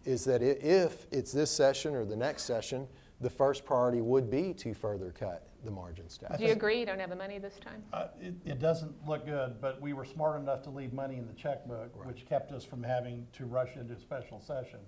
[0.03, 2.89] is that i- if it's this session or the next session,
[3.21, 6.37] the first priority would be to further cut the margins tax.
[6.37, 7.83] Do you agree you don't have the money this time?
[7.91, 11.27] Uh, It, it doesn't look good, but we were smart enough to leave money in
[11.27, 14.79] the checkbook, which kept us from having to rush into a special session.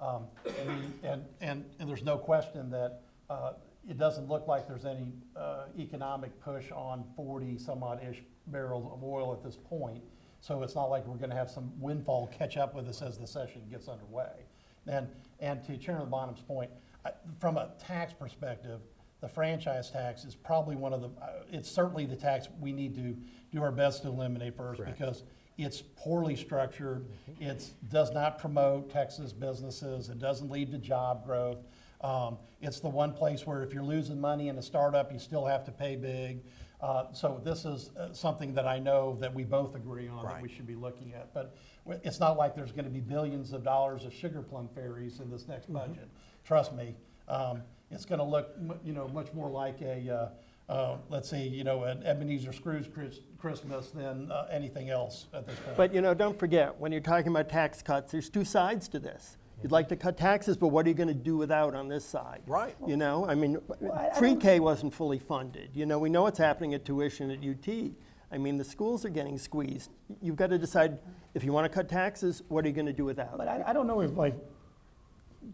[0.00, 3.52] Um, And, we- and, and, and there's no question that uh,
[3.88, 9.02] it doesn't look like there's any uh, economic push on 40 some odd-ish barrels of
[9.04, 10.02] oil at this point.
[10.40, 13.26] So it's not like we're gonna have some windfall catch up with us as the
[13.26, 14.46] session gets underway.
[14.86, 15.08] And,
[15.40, 16.70] and to Chairman Bonnen's point,
[17.04, 18.80] I- from a tax perspective,
[19.20, 22.94] the franchise tax is probably one of the, uh, it's certainly the tax we need
[22.94, 23.16] to
[23.52, 25.24] do our best to eliminate first because
[25.58, 27.06] it's poorly structured.
[27.38, 30.08] It does not promote Texas businesses.
[30.08, 31.58] It doesn't lead to job growth.
[32.00, 35.44] Um, It's the one place where if you're losing money in a startup, you still
[35.44, 36.42] have to pay big.
[36.80, 40.36] Uh, So this is uh, something that I know that we both agree on that
[40.40, 40.50] we Right.
[40.56, 41.34] should be looking at.
[41.34, 41.54] But
[41.84, 45.20] w- it's not like there's going to be billions of dollars of sugar plum fairies
[45.20, 46.08] in this next budget.
[46.42, 46.96] Trust me.
[47.28, 50.30] Um, It's going to look, you know, much more like a,
[50.68, 55.26] uh, uh, let's say, you know, an Ebenezer Scrooge Chris- Christmas than uh, anything else
[55.34, 55.76] at this point.
[55.76, 58.98] But you know, don't forget, when you're talking about tax cuts, there's two sides to
[59.00, 59.36] this.
[59.62, 62.02] You'd like to cut taxes, but what are you going to do without on this
[62.04, 62.40] side?
[62.46, 62.74] Right.
[62.86, 63.58] You know, I mean,
[63.92, 65.70] I- I pre-K wasn't fully funded.
[65.74, 67.90] You know, we know what's happening at tuition at UT.
[68.32, 69.90] I mean, the schools are getting squeezed.
[70.22, 70.98] You've got to decide
[71.34, 73.36] if you want to cut taxes, what are you going to do without?
[73.36, 74.34] But I, I don't know if like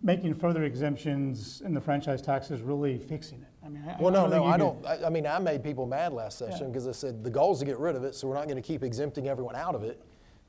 [0.02, 3.48] making further exemptions in the franchise tax is really fixing it.
[3.64, 4.84] I mean, I, Well, no, no, I don't.
[4.84, 6.66] I, I mean, I made people mad last session Yeah.
[6.68, 8.56] because I said the goal is to get rid of it, so we're not going
[8.56, 10.02] to keep exempting everyone out of it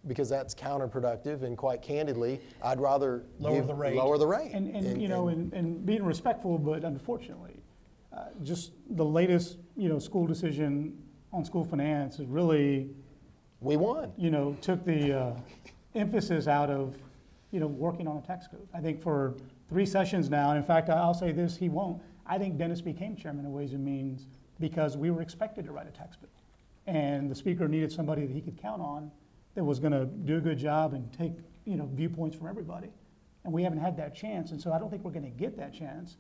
[0.07, 1.43] because that's counterproductive.
[1.43, 3.95] And quite candidly, I'd rather Lower give- the rate.
[3.95, 4.51] Lower the rate.
[4.53, 7.59] And, and, you know, and, and being respectful, but unfortunately,
[8.15, 10.97] uh, just the latest, you know, school decision
[11.33, 12.89] on school finance is really,
[13.61, 14.11] we won.
[14.17, 15.33] you know, took the uh,
[15.95, 16.95] emphasis out of,
[17.57, 18.67] you know, working on a tax code.
[18.71, 19.33] I think for
[19.67, 21.99] three sessions now, and in fact, I'll say this, he won't.
[22.27, 24.27] I think Dennis became chairman of Ways and Means
[24.59, 26.29] because we were expected to write a tax bill.
[26.85, 29.09] and the speaker needed somebody that he could count on
[29.55, 31.33] that was going to do a good job and take,
[31.65, 32.89] you know, viewpoints from everybody.
[33.43, 35.57] And we haven't had that chance, and so I don't think we're going to get
[35.57, 36.17] that chance.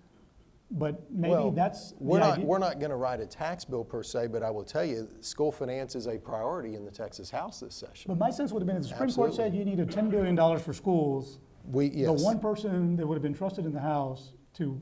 [0.69, 2.45] But maybe Well, that's We're not, idea.
[2.45, 5.07] we're not going to write a tax bill per se, but I will tell you,
[5.21, 8.09] school finance is a priority in the Texas House this session.
[8.09, 10.59] But my sense would have been if the Supreme Court said you needed $10 billion
[10.59, 14.81] for schools, We, the one person that would have been trusted in the House to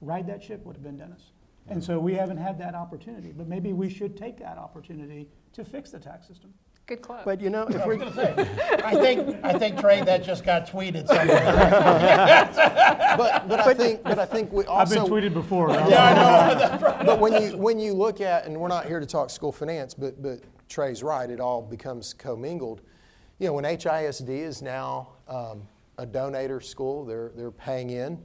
[0.00, 1.32] ride that ship would have been Dennis.
[1.68, 1.92] And mm-hmm.
[1.92, 5.90] so we haven't had that opportunity, but maybe we should take that opportunity to fix
[5.90, 6.54] the tax system.
[6.86, 7.22] Good club.
[7.24, 12.52] But you know, if we're, I think, I think, Trey, that just got tweeted somewhere.
[13.16, 15.68] But, but I think, but I think we also I've been tweeted before.
[15.68, 15.88] Right?
[15.90, 16.96] yeah, I know.
[17.06, 19.94] but when you, when you look at, and we're not here to talk school finance,
[19.94, 22.82] but, but Trey's right, it all becomes commingled.
[23.38, 28.18] You know, when HISD is now um, a donator school, they're, they're paying in,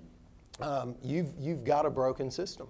[0.60, 2.68] um, you've, you've got a broken system.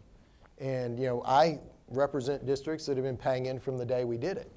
[0.59, 4.17] And, you know, I represent districts that have been paying in from the day we
[4.17, 4.51] did it.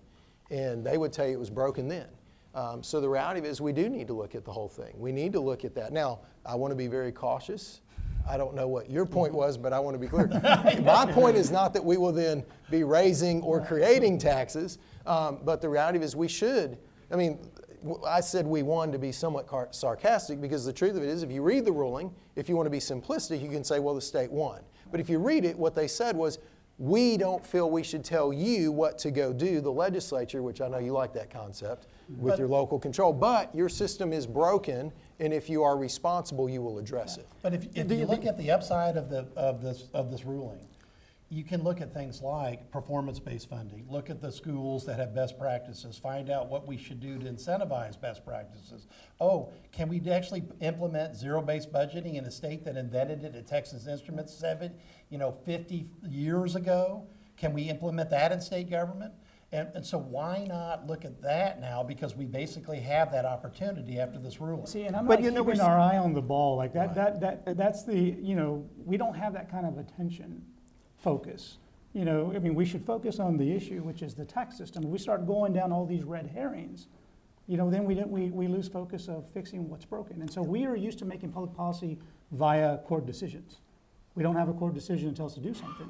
[0.50, 2.06] And they would tell you it was broken then.
[2.54, 4.68] Um, so the reality of it is we do need to look at the whole
[4.68, 4.94] thing.
[4.96, 5.92] We need to look at that.
[5.92, 7.80] Now, I want to be very cautious.
[8.28, 10.28] I don't know what your point was, but I want to be clear.
[10.84, 15.60] My point is not that we will then be raising or creating taxes, um, but
[15.60, 16.78] the reality is we should.
[17.10, 17.38] I mean,
[18.06, 21.22] I said we won to be somewhat car- sarcastic because the truth of it is,
[21.22, 23.94] if you read the ruling, if you want to be simplistic, you can say, well,
[23.94, 24.60] the state won.
[24.90, 26.38] But if you read it, what they said was,
[26.78, 30.68] we don't feel we should tell you what to go do, the legislature, which I
[30.68, 35.32] know you like that concept, with your local control, but your system is broken, and
[35.32, 37.28] if you are responsible, you will address it.
[37.42, 40.66] But if, if you look at the upside of the, of this, of this ruling,
[41.34, 45.36] you can look at things like performance-based funding, look at the schools that have best
[45.38, 48.86] practices, find out what we should do to incentivize best practices.
[49.20, 53.88] Oh, can we actually implement zero-based budgeting in a state that invented it at Texas
[53.88, 54.72] Instruments seven,
[55.10, 57.04] you know, fifty years ago?
[57.36, 59.12] Can we implement that in state government?
[59.50, 63.98] And, and so why not look at that now, because we basically have that opportunity
[63.98, 64.66] after this ruling?
[64.66, 66.56] See, and I'm But not you know, keeping we're s- our eye on the ball,
[66.56, 70.42] like that, that, that, that's the, you know, we don't have that kind of attention
[71.04, 71.58] focus.
[71.92, 74.82] You know, I mean, we should focus on the issue, which is the tax system.
[74.82, 76.88] If we start going down all these red herrings,
[77.46, 80.20] you know, then we, don't- we, we lose focus of fixing what's broken.
[80.22, 81.98] And so we are used to making public policy
[82.32, 83.58] via court decisions.
[84.16, 85.88] We don't have a court decision that tells us to do something,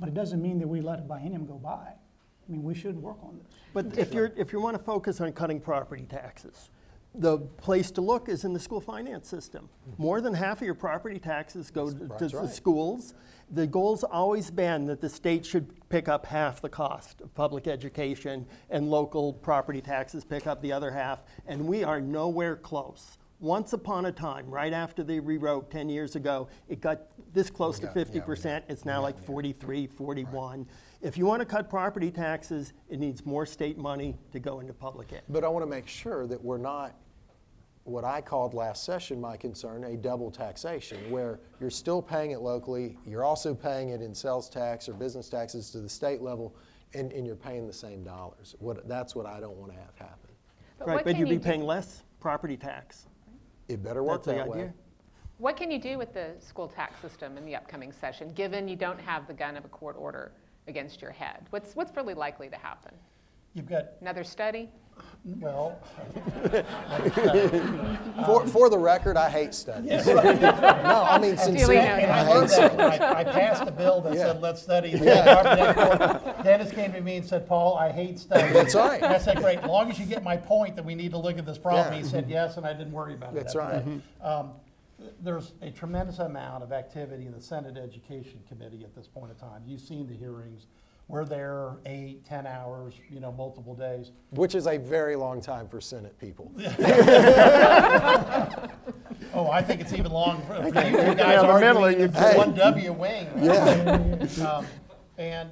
[0.00, 1.92] but it doesn't mean that we let a biennium go by.
[1.92, 3.54] I mean, we should work on this.
[3.72, 6.70] but if you're, if you want to focus on cutting property taxes,
[7.14, 9.68] the place to look is in the school finance system.
[9.96, 10.02] Hmm.
[10.02, 12.50] More than half of your property taxes go to That's to the right.
[12.50, 13.14] schools.
[13.50, 17.68] The goal's always been that the state should pick up half the cost of public
[17.68, 23.18] education and local property taxes pick up the other half, and we are nowhere close.
[23.38, 27.02] Once upon a time, right after they rewrote 10 years ago, it got
[27.34, 28.64] this close to got- yeah, we 50%.
[28.68, 30.66] It's now like 43, 41.
[31.02, 34.72] If you want to cut property taxes, it needs more state money to go into
[34.72, 35.22] public ed.
[35.28, 36.96] But I want to make sure that we're not,
[37.86, 42.40] what I called last session, my concern, a double taxation, where you're still paying it
[42.40, 46.54] locally, you're also paying it in sales tax or business taxes to the state level,
[46.94, 48.56] and, and you're paying the same dollars.
[48.58, 50.30] What, that's what I don't want to have happen.
[50.78, 53.06] But Right, what but can you'd you be do- paying less property tax.
[53.68, 54.58] It better work That's the that way.
[54.58, 54.74] idea.
[55.38, 58.74] What can you do with the school tax system in the upcoming session, given you
[58.76, 60.32] don't have the gun of a court order
[60.66, 61.46] against your head?
[61.50, 62.94] What's, what's really likely to happen?
[63.54, 64.70] You've got, Another study?
[65.24, 65.78] Well,
[68.26, 70.06] For, for the record, I hate studies.
[70.86, 71.78] No, I mean Duly sincerely.
[71.78, 73.00] And I I heard hate that, studies.
[73.00, 74.26] I, I passed a bill that Yeah.
[74.26, 76.42] said, let's study the property.
[76.44, 78.52] Dennis came to me and said, Paul, I hate studies.
[78.52, 79.02] That's right.
[79.02, 81.18] And I said, great, as long as you get my point that we need to
[81.18, 81.92] look at this problem.
[81.92, 81.98] Yeah.
[81.98, 83.36] He said, yes, and I didn't worry about it.
[83.36, 84.00] That's after right.
[84.20, 84.26] that.
[84.28, 84.50] Um,
[84.98, 89.32] th- There's a tremendous amount of activity in the Senate Education Committee at this point
[89.32, 89.62] in time.
[89.66, 90.66] You've seen the hearings.
[91.08, 94.10] We're there eight, ten hours, you know, multiple days.
[94.30, 96.52] Which is a very long time for Senate people.
[99.32, 100.72] Oh, I think it's even long for for you two
[101.14, 102.36] down guys the middle, arguing you- Hey.
[102.36, 103.26] one W wing.
[103.36, 104.26] Yeah.
[104.46, 104.66] Um,
[105.18, 105.50] And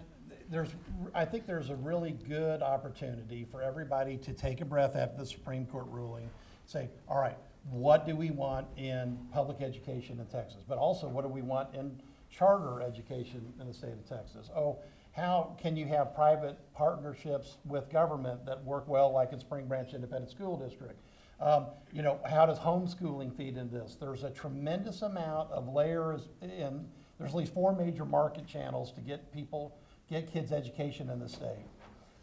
[0.50, 0.68] there's,
[1.14, 5.26] I think there's a really good opportunity for everybody to take a breath after the
[5.26, 6.28] Supreme Court ruling,
[6.66, 7.36] say, all right,
[7.70, 10.62] what do we want in public education in Texas?
[10.66, 11.98] But also, what do we want in
[12.30, 14.50] charter education in the state of Texas?
[14.54, 14.78] Oh,
[15.14, 19.92] how can you have private partnerships with government that work well, like in Spring Branch
[19.94, 21.00] Independent School District?
[21.40, 23.96] Um, you know, how does homeschooling feed into this?
[24.00, 26.84] There's a tremendous amount of layers in,
[27.18, 29.76] there's at least four major market channels to get people,
[30.10, 31.66] get kids' education in the state.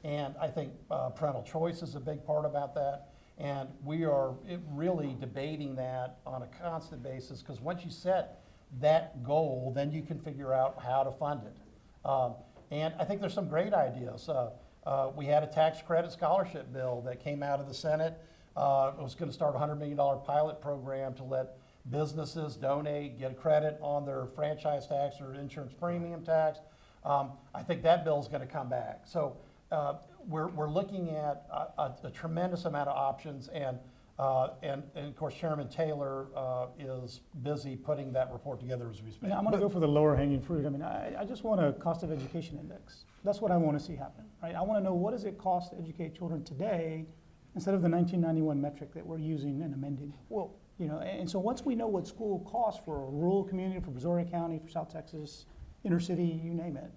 [0.03, 3.09] And I think uh, parental choice is a big part about that.
[3.37, 4.33] And we are
[4.73, 8.43] really debating that on a constant basis, because once you set
[8.79, 12.07] that goal, then you can figure out how to fund it.
[12.07, 12.33] Um,
[12.71, 14.27] And I think there's some great ideas.
[14.29, 14.51] Uh,
[14.83, 18.13] Uh, We had a tax credit scholarship bill that came out of the Senate.
[18.57, 19.95] Uh, It was going to start a $100 million
[20.25, 21.57] pilot program to let
[21.91, 26.61] businesses donate, get a credit on their franchise tax or insurance premium tax.
[27.05, 29.01] Um, I think that bill is going to come back.
[29.05, 29.37] So
[29.71, 29.95] uh,
[30.27, 33.77] we're, we're looking at a, a- a tremendous amount of options, and,
[34.21, 39.01] uh, and, and of course, Chairman Taylor uh, is busy putting that report together as
[39.01, 39.23] we speak.
[39.23, 40.63] mean, I'm going to go for the lower hanging fruit.
[40.63, 43.05] I mean, I, I just want a cost of education index.
[43.23, 44.53] That's what I want to see happen, right?
[44.53, 47.07] I want to know what does it cost to educate children today
[47.55, 50.13] instead of the 1991 metric that we're using and amending.
[50.29, 53.43] Well, You know, and, and so once we know what school costs for a rural
[53.43, 55.47] community, for Brazoria County, for South Texas,
[55.83, 56.91] inner city, you name it,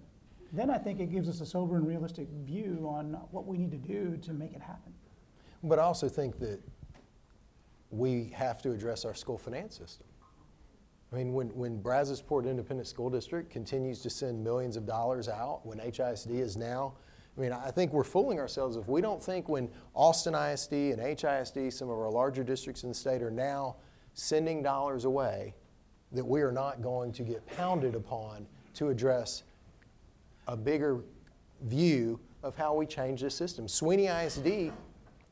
[0.53, 3.71] then I think it gives us a sober and realistic view on what we need
[3.71, 4.93] to do to make it happen.
[5.63, 6.61] But I also think that
[7.91, 10.07] we have to address our school finance system.
[11.11, 15.65] I mean, when, when Brazosport Independent School District continues to send millions of dollars out,
[15.65, 16.93] when HISD is now,
[17.37, 20.99] I mean, I think we're fooling ourselves if we don't think when Austin ISD and
[20.99, 23.75] HISD, some of our larger districts in the state, are now
[24.13, 25.53] sending dollars away,
[26.13, 29.43] that we are not going to get pounded upon to address
[30.47, 31.01] a bigger
[31.63, 33.67] view of how we change this system.
[33.67, 34.73] Sweeney ISD, you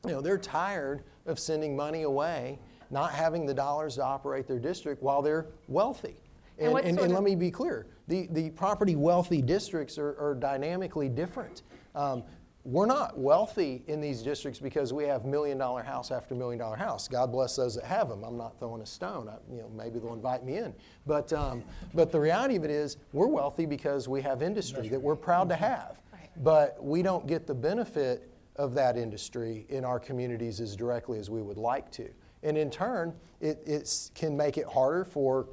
[0.04, 2.58] know, they're tired of sending money away,
[2.90, 6.16] not having the dollars to operate their district while they're wealthy.
[6.58, 10.16] And And, and, and of- let me be clear the, the property wealthy districts are,
[10.20, 11.62] are dynamically different.
[11.94, 12.22] Um,
[12.64, 16.76] we're not wealthy in these districts because we have million dollar house after million dollar
[16.76, 17.08] house.
[17.08, 18.24] God bless those that have them.
[18.24, 19.28] I'm not throwing a stone.
[19.28, 20.74] I, you know, maybe they'll invite me in.
[21.06, 21.62] But, um,
[21.92, 25.48] but the reality of it is, we're wealthy because we have industry that we're proud
[25.50, 26.00] to have.
[26.38, 31.30] But we don't get the benefit of that industry in our communities as directly as
[31.30, 32.08] we would like to.
[32.42, 35.48] And in turn, it it's, can make it harder for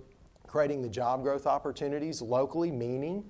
[0.45, 3.23] creating the job growth opportunities locally, meaning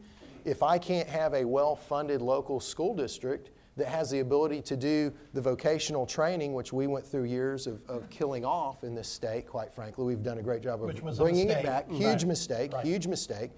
[0.43, 4.75] if I can't have a well funded local school district that has the ability to
[4.75, 9.07] do the vocational training, which we went through years of, of killing off in this
[9.07, 11.87] state, quite frankly, we've done a great job of bringing it back.
[11.87, 11.97] Right.
[11.97, 12.85] Huge mistake, Right.
[12.85, 13.51] huge mistake.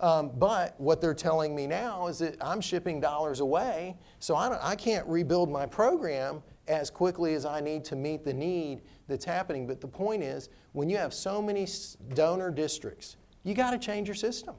[0.00, 4.70] Um, but what they're telling me now is that I'm shipping dollars away, so I,
[4.70, 9.24] I can't rebuild my program as quickly as I need to meet the need that's
[9.24, 9.66] happening.
[9.66, 11.66] But the point is, when you have so many
[12.14, 14.54] donor districts, you got to change your system,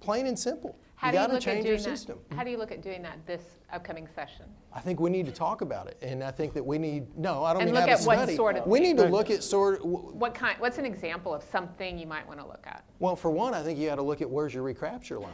[0.00, 0.78] plain and simple.
[0.94, 2.18] How you do you got to look at change your doing system.
[2.30, 2.36] that?
[2.36, 4.46] How do you look at doing that this upcoming session?
[4.72, 7.14] I think we need to talk about it, and I think that we need.
[7.18, 9.04] No, I don't And mean look have a at what sort of we need to
[9.06, 9.80] look at sort.
[9.80, 10.58] Of, What kind?
[10.58, 12.84] What's an example of something you might want to look at?
[12.98, 15.30] well, for one, I think you got to look at where's your recapture line.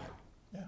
[0.52, 0.62] Yeah.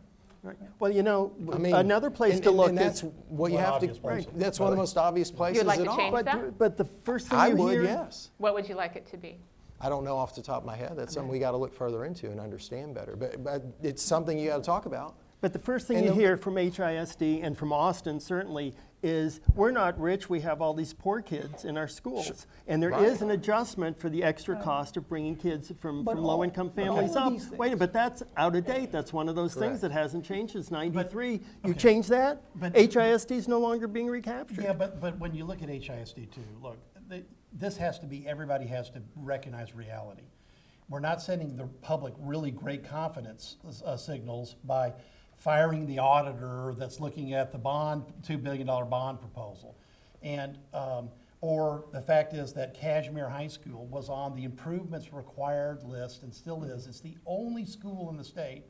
[0.44, 0.56] Right.
[0.78, 2.84] Well, you know, I mean, another place and- to and- look and is.
[2.84, 4.00] that's what you One have to.
[4.00, 5.96] Right, that's one of the most obvious places Would like at to all.
[5.96, 6.56] change But, that?
[6.58, 8.30] but the first thing I you would, hear, yes.
[8.38, 9.40] What would you like it to be?
[9.84, 10.92] I don't know off the top of my head.
[10.96, 13.16] That's something we got to look further into and understand better.
[13.16, 15.14] But, but it's something you got to talk about.
[15.42, 19.40] But the first thing And you the- hear from HISD and from Austin certainly is
[19.54, 22.46] we're not rich, we have all these poor kids in our schools.
[22.66, 23.20] And there is Right.
[23.20, 26.70] an adjustment for the extra cost of bringing kids from, But from all- low income
[26.70, 27.34] families up.
[27.58, 28.90] Wait, but that's out of date.
[28.90, 29.72] That's one of those Correct.
[29.72, 31.32] things that hasn't changed since 93.
[31.32, 31.40] you
[31.72, 31.72] okay.
[31.74, 34.64] change that, But- HISD is no longer being recaptured.
[34.64, 36.78] Yeah, but, but when you look at HISD too, look,
[37.10, 40.24] th- this has to be, everybody has to recognize reality.
[40.88, 44.92] We're not sending the public really great confidence uh, signals by
[45.36, 49.76] firing the auditor that's looking at the bond, $2 billion bond proposal.
[50.22, 55.82] And, um, or the fact is that Kashmere High School was on the improvements required
[55.84, 56.86] list and still is.
[56.86, 58.64] It's the only school in the state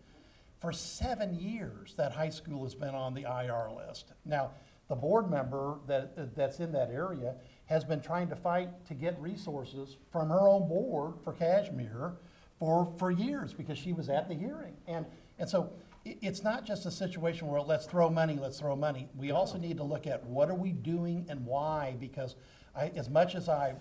[0.60, 4.12] for seven years, that high school has been on the IR list.
[4.24, 4.52] Now,
[4.88, 7.34] the board member that, that's in that area
[7.66, 12.12] has been trying to fight to get resources from her own board for Kashmere
[12.58, 14.74] for, for years because she was at the hearing.
[14.86, 15.06] And,
[15.38, 15.72] and so
[16.04, 19.08] it's not just a situation where let's throw money, let's throw money.
[19.16, 22.36] We also need to look at what are we doing and why because
[22.76, 23.74] I, as much as I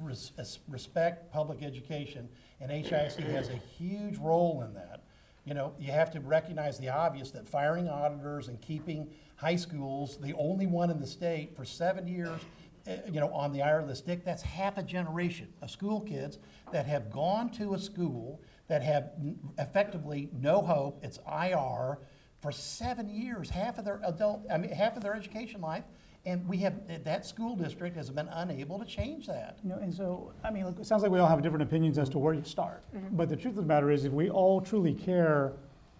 [0.00, 2.28] res- as- respect public education
[2.60, 5.02] and HISD has a huge role in that,
[5.44, 10.16] you know, you have to recognize the obvious that firing auditors and keeping high schools,
[10.18, 12.40] the only one in the state for seven years,
[12.86, 16.38] eh, you know, on the IR list, Dick, that's half a generation of school kids
[16.72, 21.00] that have gone to a school that have n- effectively no hope.
[21.02, 21.98] It's IR
[22.40, 25.84] for seven years, half of their adult, I mean, half of their education life.
[26.26, 29.58] And we have, that school district has been unable to change that.
[29.62, 31.98] You know, and so, I mean, look, it sounds like we all have different opinions
[31.98, 32.84] as to where you start.
[33.12, 35.52] But the truth of the matter is, if we all truly care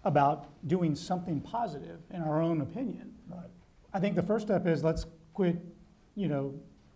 [0.03, 3.45] about doing something positive in our own opinion, Right.
[3.93, 5.57] I think the first step is let's quit,
[6.15, 6.53] you know,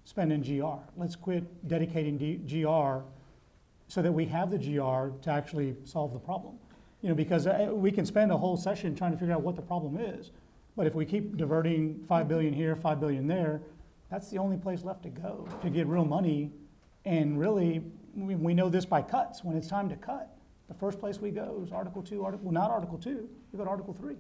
[0.10, 0.80] spending GR.
[0.98, 3.04] Let's quit dedicating D- GR
[3.88, 6.56] so that we have the GR to actually solve the problem.
[7.04, 9.56] You know, because uh, we can spend a whole session trying to figure out what
[9.56, 10.32] the problem is.
[10.76, 13.62] But if we keep diverting five billion here, five billion there,
[14.10, 16.52] that's the only place left to go to get real money.
[17.06, 17.84] And really,
[18.16, 19.44] we, we know this by cuts.
[19.44, 20.36] When it's time to cut,
[20.68, 23.70] the first place we go is Article Two, Article, not Article Two, we go to
[23.70, 24.18] Article Three.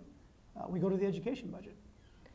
[0.56, 1.76] Uh, we go to the education budget.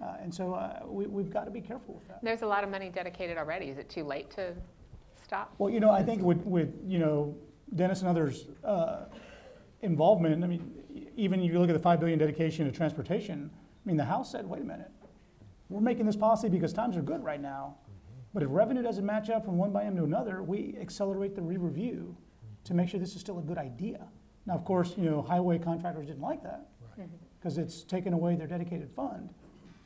[0.05, 2.19] Uh, and so uh, we, we've got to be careful with that.
[2.23, 3.67] There's a lot of money dedicated already.
[3.67, 4.53] Is it too late to
[5.23, 5.55] stop?
[5.59, 7.35] Well, you know, I think with, with, you know,
[7.75, 9.07] Dennis and others' uh,
[9.81, 13.97] involvement, I mean, even you look at the 5 billion dedication to transportation, I mean,
[13.97, 14.91] the House said, wait a minute,
[15.71, 17.77] we're making this policy because times are good right now,
[18.35, 22.15] but if revenue doesn't match up from one biennium to another, we accelerate the re-review
[22.65, 24.07] to make sure this is still a good idea.
[24.47, 26.69] Now, of course, you know, highway contractors didn't like that
[27.39, 29.31] because it's taken away their dedicated fund.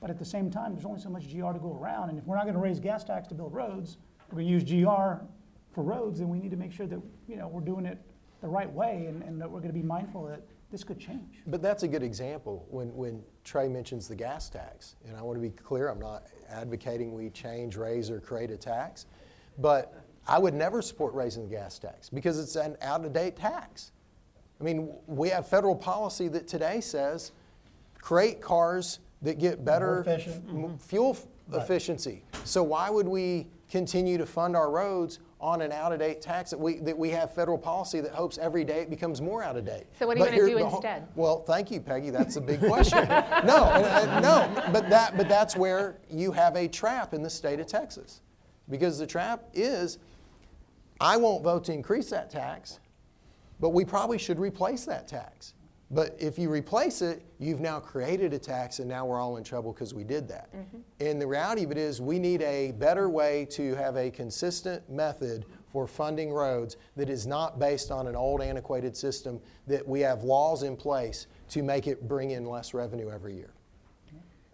[0.01, 2.25] But at the same time, there's only so much GR to go around, and if
[2.25, 3.99] we're not going to raise gas tax to build roads,
[4.31, 5.25] we're going to use GR
[5.73, 7.99] for roads, then we need to make sure that, you know, we're doing it
[8.41, 11.43] the right way and, and that we're going to be mindful that this could change.
[11.47, 14.97] But that's a good example when, when Trey mentions the gas tax.
[15.07, 18.57] And I want to be clear, I'm not advocating we change, raise, or create a
[18.57, 19.07] tax.
[19.59, 23.37] But I would never support raising the gas tax because it's an out of date
[23.37, 23.93] tax.
[24.61, 27.33] I mean, we have federal policy that today says
[28.01, 30.81] create cars that get better efficient.
[30.83, 31.27] fuel f-
[31.63, 32.25] efficiency.
[32.45, 36.51] So why would we continue to fund our roads on an out of date tax
[36.51, 39.57] that we that we have federal policy that hopes every day it becomes more out
[39.57, 39.85] of date?
[39.99, 41.09] So what are you gonna do the whole- instead?
[41.17, 42.11] Well, thank you, Peggy.
[42.11, 43.07] That's a big question.
[43.09, 47.61] no, uh, no, but that but that's where you have a trap in the state
[47.61, 48.21] of Texas,
[48.69, 49.99] because the trap is,
[51.01, 52.81] I won't vote to increase that tax,
[53.61, 55.55] but we probably should replace that tax.
[55.91, 59.45] But if you replace it, you've now created a tax, and now we're all in
[59.45, 60.55] trouble because we did that.
[60.55, 60.79] Mm-hmm.
[61.01, 64.89] And the reality of it is, we need a better way to have a consistent
[64.91, 70.01] method for funding roads that is not based on an old, antiquated system that we
[70.01, 73.55] have laws in place to make it bring in less revenue every year.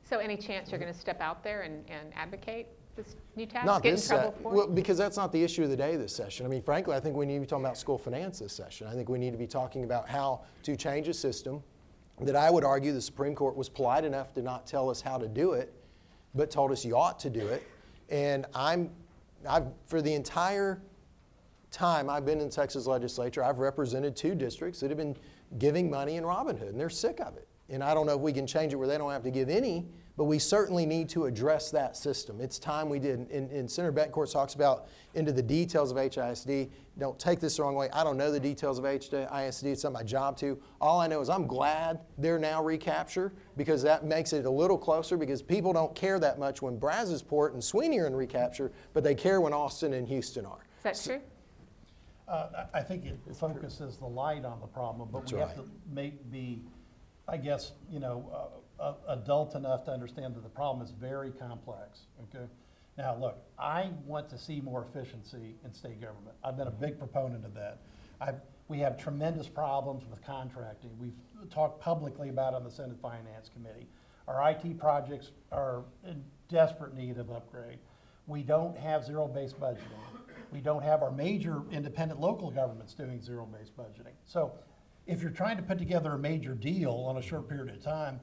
[0.04, 3.66] So any chance you're going to step out there and, and advocate this new tax?
[3.66, 5.76] Not Get in this trouble se- for well, because that's not the issue of the
[5.76, 6.46] day this session.
[6.46, 8.86] I mean, frankly, I think we need to be talking about school finance this session.
[8.86, 11.62] I think we need to be talking about how to change a system
[12.20, 15.18] that I would argue the Supreme Court was polite enough to not tell us how
[15.18, 15.74] to do it,
[16.34, 17.66] but told us you ought to do it.
[18.08, 18.90] And I'm,
[19.48, 20.80] I've, for the entire
[21.70, 25.16] time I've been in Texas legislature, I've represented two districts that have been
[25.58, 27.48] giving money in Robin Hood, and they're sick of it.
[27.68, 29.48] And I don't know if we can change it where they don't have to give
[29.48, 29.86] any,
[30.16, 32.40] but we certainly need to address that system.
[32.40, 33.18] It's time we did.
[33.30, 36.70] And, and Senator Bettencourt talks about into the details of HISD.
[36.98, 37.88] Don't take this the wrong way.
[37.92, 39.64] I don't know the details of HISD.
[39.64, 40.60] It's not my job to.
[40.80, 44.78] All I know is I'm glad they're now recapture because that makes it a little
[44.78, 49.02] closer because people don't care that much when Brazosport and Sweeney are in recapture, but
[49.02, 50.64] they care when Austin and Houston are.
[50.78, 51.20] Is that true?
[52.28, 55.54] Uh, I I think it focuses the light on the problem, but That's we have
[55.56, 56.62] to make, be,
[57.28, 61.30] I guess, you know, uh, uh, adult enough to understand that the problem is very
[61.30, 62.46] complex, okay?
[62.96, 66.36] Now, look, I want to see more efficiency in state government.
[66.44, 67.78] I've been a big proponent of that.
[68.20, 68.34] I,
[68.68, 70.90] we have tremendous problems with contracting.
[70.98, 73.88] We've talked publicly about it on the Senate Finance Committee.
[74.28, 77.78] Our IT projects are in desperate need of upgrade.
[78.26, 79.80] We don't have zero-based budgeting.
[80.50, 84.14] We don't have our major independent local governments doing zero-based budgeting.
[84.24, 84.52] So
[85.06, 88.20] if you're trying to put together a major deal on a short period of time,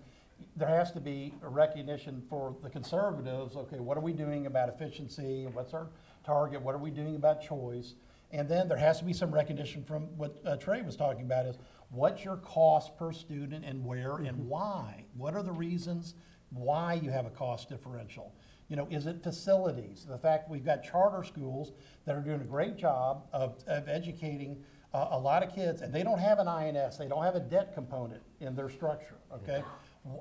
[0.55, 4.69] there has to be a recognition for the conservatives, okay, what are we doing about
[4.69, 5.47] efficiency?
[5.51, 5.87] What's our
[6.25, 6.61] target?
[6.61, 7.95] What are we doing about choice?
[8.31, 11.45] And then there has to be some recognition from what uh, Trey was talking about
[11.45, 11.57] is,
[11.89, 15.05] what's your cost per student and where and why?
[15.17, 16.15] What are the reasons
[16.49, 18.33] why you have a cost differential?
[18.69, 20.05] You know, is it facilities?
[20.09, 21.73] The fact we've got charter schools
[22.05, 24.63] that are doing a great job of, of educating
[24.93, 27.39] uh, a lot of kids, and they don't have an INS, they don't have a
[27.39, 29.63] debt component in their structure, okay?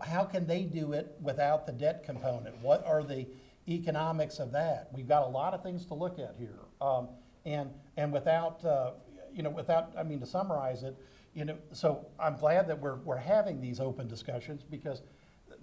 [0.03, 2.57] How can they do it without the debt component?
[2.63, 3.27] What are the
[3.69, 4.89] economics of that?
[4.93, 6.59] We've got a lot of things to look at here.
[6.81, 7.09] Um,
[7.47, 8.93] and, and without, uh,
[9.35, 10.97] you know, without, I mean, to summarize it,
[11.35, 15.03] you know, so I'm glad that we're, we're having these open discussions because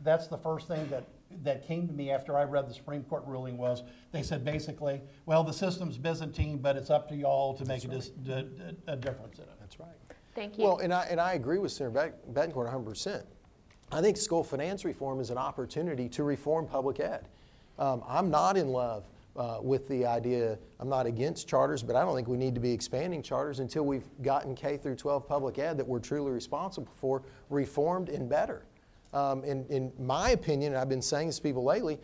[0.04, 1.04] that's the first thing that,
[1.44, 5.02] that came to me after I read the Supreme Court ruling was, they said basically,
[5.26, 8.78] well, the system's Byzantine, but it's up to y'all to make a, dis- d- d-
[8.88, 9.50] a difference in it.
[9.60, 9.90] That's right.
[10.34, 10.64] Thank you.
[10.64, 13.24] Well, and I, and I agree with Senator Bet- Bettencourt 100%.
[13.92, 17.28] I think school finance reform is an opportunity to reform public ed.
[17.80, 19.06] Um, I'm not in love
[19.38, 22.60] uh, with the idea, I'm not against charters, but I don't think we need to
[22.60, 26.92] be expanding charters until we've gotten K through 12 public ed that we're truly responsible
[27.00, 28.66] for reformed and better.
[29.14, 32.00] Um, in, in my opinion, and I've been saying this to people lately,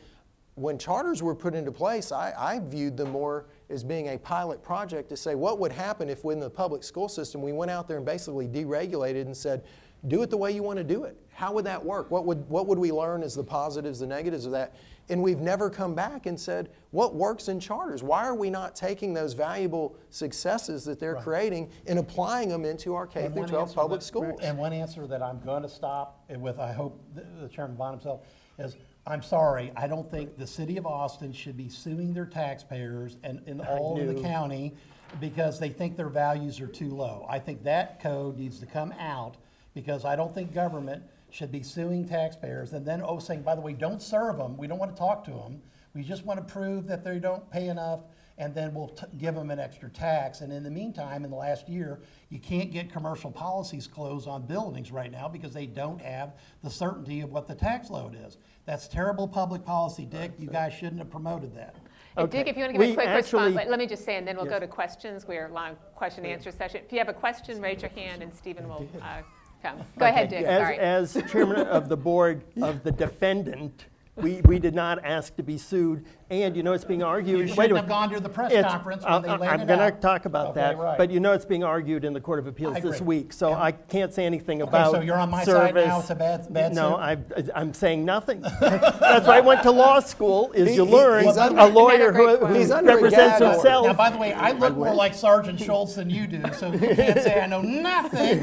[0.56, 4.64] when charters were put into place, I, I viewed them more as being a pilot
[4.64, 7.88] project to say what would happen if within the public school system we went out
[7.88, 9.64] there and basically deregulated and said,
[10.08, 11.18] do it the way you want to do it.
[11.34, 12.12] How would that work?
[12.12, 14.76] What would, what would we learn as the positives, the negatives of that?
[15.10, 18.02] And we've never come back and said, what works in charters?
[18.02, 22.94] Why are we not taking those valuable successes that they're creating and applying them into
[22.96, 24.40] our K through 12 public that- schools?
[24.42, 27.92] And one answer that I'm going to stop with, I hope the- the Chairman Bonnen
[27.92, 28.22] himself,
[28.60, 33.18] is, I'm sorry, I don't think the city of Austin should be suing their taxpayers
[33.24, 34.74] and, and all of the county
[35.20, 37.26] because they think their values are too low.
[37.28, 39.36] I think that code needs to come out
[39.74, 41.04] because I don't think government
[41.34, 44.68] should be suing taxpayers and then, oh, saying, by the way, don't serve them, we
[44.68, 45.60] don't want to talk to them.
[45.96, 48.02] We just want to prove that they don't pay enough
[48.38, 50.42] and then we'll t- give them an extra tax.
[50.42, 54.44] And in the meantime, in the last year, you can't get commercial policies closed on
[54.44, 58.38] buildings right now because they don't have the certainty of what the tax load is.
[58.66, 60.34] That's terrible public policy, Dick.
[60.40, 61.76] You guys shouldn't have promoted that.
[62.18, 64.06] And Dick, if you want to give a quick response, actually- but let me just
[64.06, 65.28] say, and then we'll go to questions.
[65.28, 66.82] We're long question and answer session.
[66.86, 69.22] If you have a question, raise your hand and Stephen will uh,
[69.64, 69.80] come.
[69.97, 73.86] Go ahead, Dick, As- As chairman of the board of the defendant,
[74.16, 76.05] we, we did not ask to be sued,
[76.42, 77.48] and you know it's being argued.
[77.48, 79.62] You shouldn't have gone to the press It's- conference uh, when they uh, laid I'm
[79.62, 80.02] it gonna out.
[80.02, 80.98] talk about Okay, that, right.
[80.98, 83.18] but you know it's being argued in the Court of Appeals I this agree.
[83.20, 83.62] week, so Yeah.
[83.62, 86.00] I can't say anything Okay, about so you're on my side now, service.
[86.02, 87.48] it's a bad- bad No, suit?
[87.56, 88.42] I, I'm saying nothing.
[88.60, 91.66] That's why I went to law school, is He- you he- learn, he's under- a
[91.68, 93.54] lawyer Another great who who He's under a represents gag order.
[93.54, 93.86] himself.
[93.88, 96.80] Now, by the way, I look more like Sergeant Schultz than you do, so you
[96.80, 97.62] can't say I know
[97.92, 98.40] nothing.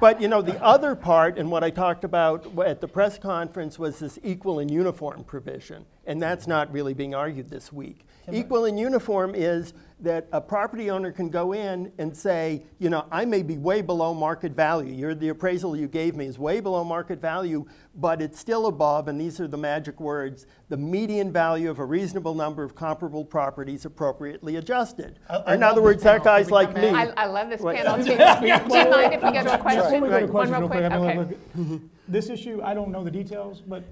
[0.00, 3.78] But, you know, the other part, and what I talked about at the press conference,
[3.78, 5.84] was this equal and uniform provision.
[6.06, 8.06] And that's not really being argued this week.
[8.32, 13.06] Equal and uniform is that a property owner can go in and say, you know,
[13.12, 14.92] I may be way below market value.
[14.92, 19.06] Your, the appraisal you gave me is way below market value, but it's still above,
[19.06, 23.24] and these are the magic words, the median value of a reasonable number of comparable
[23.24, 25.20] properties appropriately adjusted.
[25.30, 26.24] I- I in other this words, that panel.
[26.24, 26.88] guy's like me.
[26.88, 27.76] I, I love this Wait.
[27.76, 27.96] panel.
[28.04, 28.18] Do you,
[28.70, 30.02] do you mind if we go to a question?
[30.02, 30.80] Let me go One real real quick.
[30.80, 31.18] quick, I mean, okay.
[31.18, 31.38] look,
[31.70, 33.84] look, This issue, I don't know the details, but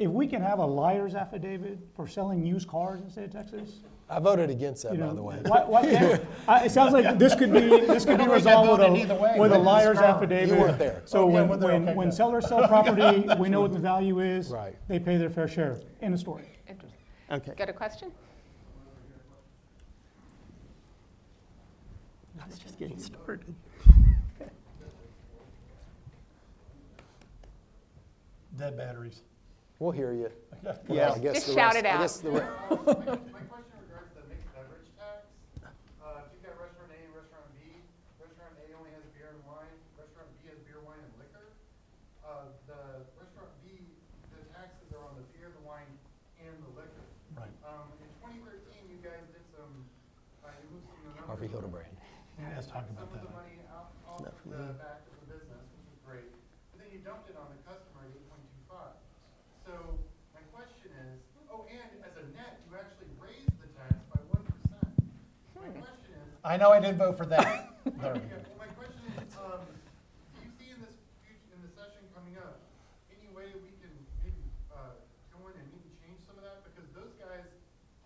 [0.00, 3.32] if we can have a liar's affidavit for selling used cars in the state of
[3.32, 5.38] Texas, I voted against that, you by know, the way.
[5.44, 8.34] why, why can't, I, it sounds like this could be, this could be think I
[8.34, 9.34] resolved with voted either way.
[9.36, 10.06] a, with a Witness liar's firm.
[10.06, 10.48] affidavit.
[10.48, 11.02] You weren't there.
[11.04, 12.16] So Oh, yeah, when, well, they're when, okay, when good.
[12.16, 14.48] sellers sell property, we know what the value is.
[14.48, 14.74] Right.
[14.88, 15.78] They pay their fair share.
[16.00, 16.48] End of story.
[16.66, 16.98] Interesting.
[17.30, 17.52] Okay.
[17.56, 18.10] Got a question?
[22.42, 23.54] I was just getting started.
[28.58, 29.20] Dead batteries.
[29.80, 30.28] We'll hear you.
[30.92, 31.16] Yeah.
[31.16, 32.00] I guess Just the shout rest- it I out.
[32.04, 32.36] guess the re-
[33.32, 35.24] My question regards the mixed beverage tax.
[36.04, 37.80] Uh, if you've got restaurant A and restaurant B,
[38.20, 41.48] restaurant A only has beer and wine, restaurant B has beer, wine, and liquor.
[42.20, 43.88] Uh, the restaurant B,
[44.36, 45.88] the taxes are on the beer, the wine,
[46.44, 47.06] and the liquor.
[47.40, 47.48] Right.
[47.64, 49.72] Um, in twenty thirteen, you guys did some,
[50.44, 51.32] uh, you moved some of the numbers.
[51.32, 51.88] Harvey Hilderbran.
[52.36, 53.40] Let's talk about Some of the that.
[53.40, 56.28] money out, off Not of for the back of the business, which is great.
[56.76, 58.96] But then you dumped it on the customer at eight point two five.
[59.68, 59.76] So
[60.32, 61.20] my question is,
[61.52, 64.88] oh, and as a net, you actually raised the tax by one percent.
[65.54, 67.68] My question is, I know I didn't vote for that.
[67.84, 68.16] There.
[68.16, 69.60] yeah, well, my question is, um,
[70.36, 72.60] do you see in this future, in the session coming up,
[73.12, 73.92] any way we can
[74.24, 74.40] maybe,
[74.72, 74.96] uh,
[75.32, 76.60] go in and maybe change some of that?
[76.64, 77.44] Because those guys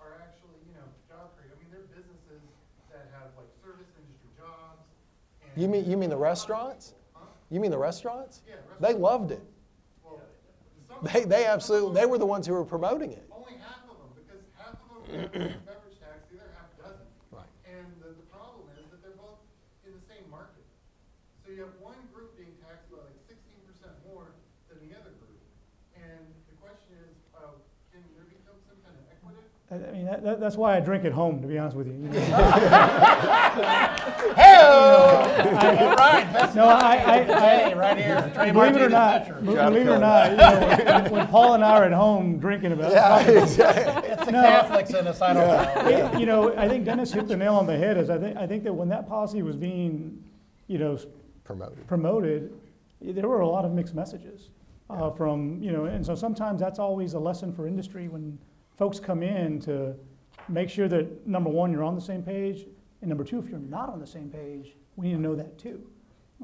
[0.03, 1.55] are actually, you know, job creators.
[1.55, 2.43] I mean, they're businesses
[2.91, 4.83] that have like service industry jobs.
[5.43, 6.95] and- You mean, you mean the restaurants?
[7.51, 8.43] You mean the restaurants?
[8.47, 9.43] Yeah, They loved it.
[10.03, 10.19] Well,
[10.91, 13.27] some- They, they absolutely, they were the ones who were promoting it.
[13.31, 16.71] Only half of them, because half of them have a beverage tax, the other half
[16.79, 17.11] doesn't.
[17.31, 17.51] Right.
[17.69, 19.39] And the, the problem is that they're both
[19.87, 20.65] in the same market.
[21.45, 24.33] So you have one group being taxed by like sixteen percent more
[24.73, 25.39] than the other group.
[25.95, 27.55] And the question is, uh,
[27.93, 29.45] can there become some kind of equity?
[29.75, 31.87] I I mean, that, that- that's why I drink at home, to be honest with
[31.89, 31.95] you.
[31.95, 32.19] You know,
[34.65, 37.23] All right, that's No, I, I, I,
[37.69, 38.31] Hey, right here.
[38.53, 41.71] Believe it or not, believe it or not, you know, when- when Paul and I
[41.79, 42.93] are at home drinking about
[43.29, 45.89] it, It's the Catholics in us, I don't know.
[46.15, 47.97] it- you know, I think Dennis hit the nail on the head.
[47.97, 50.23] Is I think I think that when that policy was being,
[50.69, 50.99] you know,
[51.45, 51.87] Promoted.
[51.87, 52.53] promoted,
[53.01, 54.51] there were a lot of mixed messages
[54.91, 58.39] uh, from you know, and so sometimes that's always a lesson for industry when
[58.77, 59.95] folks come in to
[60.49, 62.67] make sure that number one you're on the same page,
[63.01, 65.59] and number two if you're not on the same page, we need to know that
[65.59, 65.83] too.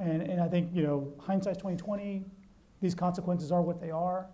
[0.00, 2.24] And and I think you know hindsight's 2020.
[2.80, 4.26] These consequences are what they are.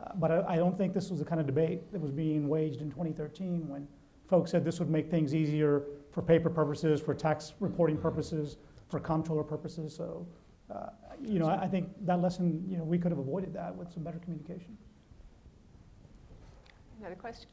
[0.00, 2.48] Uh, But I, I don't think this was the kind of debate that was being
[2.48, 3.88] waged in 2013 when
[4.28, 5.82] folks said this would make things easier
[6.12, 9.94] for paper purposes, for tax reporting purposes, for comptroller purposes.
[9.94, 10.26] So,
[10.72, 13.74] uh, you know, I, I think that lesson, you know, we could have avoided that
[13.74, 14.78] with some better communication.
[17.00, 17.48] Another question?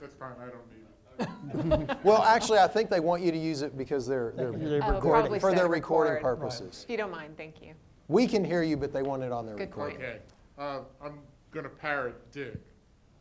[0.00, 1.96] That's fine, I don't need it.
[2.04, 4.94] Well, actually, I think they want you to use it because they're, they're They're Oh,
[4.96, 5.00] recording.
[5.10, 6.38] probably for their a recording record.
[6.38, 6.82] purposes.
[6.84, 7.72] If you don't mind, thank you.
[8.08, 9.96] We can hear you, but they want it on their Good recording.
[9.96, 10.08] point.
[10.08, 10.18] Okay,
[10.58, 11.18] uh, I'm
[11.50, 12.58] gonna parrot Dick,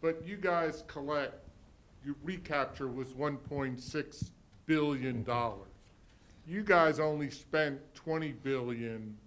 [0.01, 1.35] but you guys collect,
[2.05, 4.31] your recapture was one point six
[4.65, 5.69] billion dollars.
[6.45, 9.17] You guys only spent twenty billion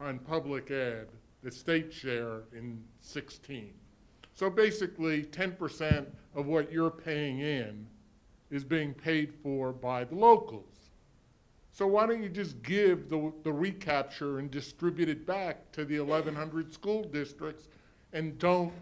[0.00, 1.08] on public ed,
[1.42, 3.72] the state share in sixteen.
[4.34, 7.86] So basically, ten percent of what you're paying in
[8.50, 10.74] is being paid for by the locals.
[11.70, 15.96] So why don't you just give the, the recapture and distribute it back to the
[15.96, 17.68] eleven hundred school districts
[18.12, 18.72] and don't,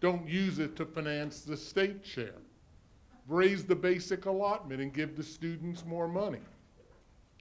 [0.00, 2.42] don't use it to finance the state share?
[3.28, 6.40] Raise the basic allotment and give the students more money.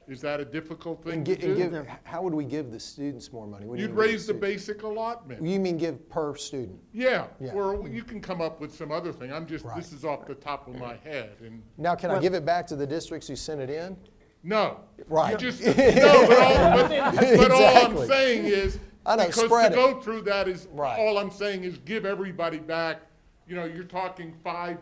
[0.07, 1.69] Is that a difficult thing And to gi- and do?
[1.71, 3.65] give, how would we give the students more money?
[3.65, 4.65] What do you You'd mean give raise the students?
[4.65, 5.43] basic allotment.
[5.43, 6.79] You mean give per student?
[6.93, 7.53] Yeah, Yeah.
[7.53, 9.33] or you can come up with some other thing.
[9.33, 9.75] I'm just, Right.
[9.77, 12.67] this is off the top of my head and, Now, can I give it back
[12.67, 13.97] to the districts who sent it in?
[14.43, 14.79] no.
[15.07, 15.31] Right.
[15.31, 18.07] You just, no, but all, but, but all I'm Exactly.
[18.07, 19.81] saying is, I know, because spread to it.
[19.93, 20.99] go through that is, Right.
[20.99, 23.01] all I'm saying is give everybody back,
[23.47, 24.77] you know, you're talking five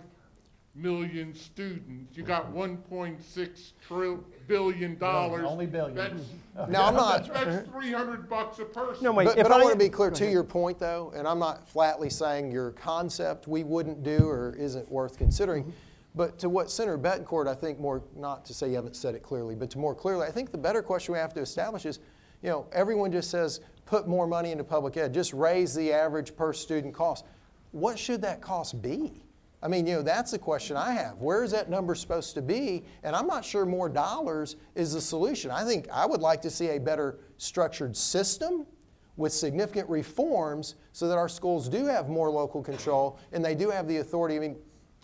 [0.76, 5.46] million students, you got one point six trill, billion dollars.
[5.46, 5.96] only billion.
[5.96, 9.04] That's, Now, I'm not, that's three hundred bucks a person.
[9.04, 10.34] No, wait, but, if but I I- want to be clear, to ahead.
[10.34, 14.90] your point though, and I'm not flatly saying your concept we wouldn't do or isn't
[14.92, 15.72] worth considering, mm-hmm.
[16.16, 19.22] but to what Senator Bettencourt, I think more, not to say you haven't said it
[19.22, 22.00] clearly, but to more clearly, I think the better question we have to establish is,
[22.42, 26.36] you know, everyone just says, put more money into public ed, just raise the average
[26.36, 27.26] per student cost.
[27.72, 29.23] What should that cost be?
[29.64, 31.20] I mean, you know, that's the question I have.
[31.20, 32.84] Where is that number supposed to be?
[33.01, 35.51] And I'm not sure more dollars is the solution.
[35.51, 38.68] I think I would like to see a better structured system
[39.16, 43.70] with significant reforms so that our schools do have more local control and they do
[43.70, 44.36] have the authority.
[44.36, 44.57] I mean,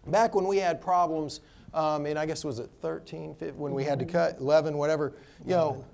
[0.07, 1.39] back when we had problems,
[1.74, 5.14] um, and I guess was it 13, 15, when we had to cut 11, whatever,
[5.45, 5.86] you know,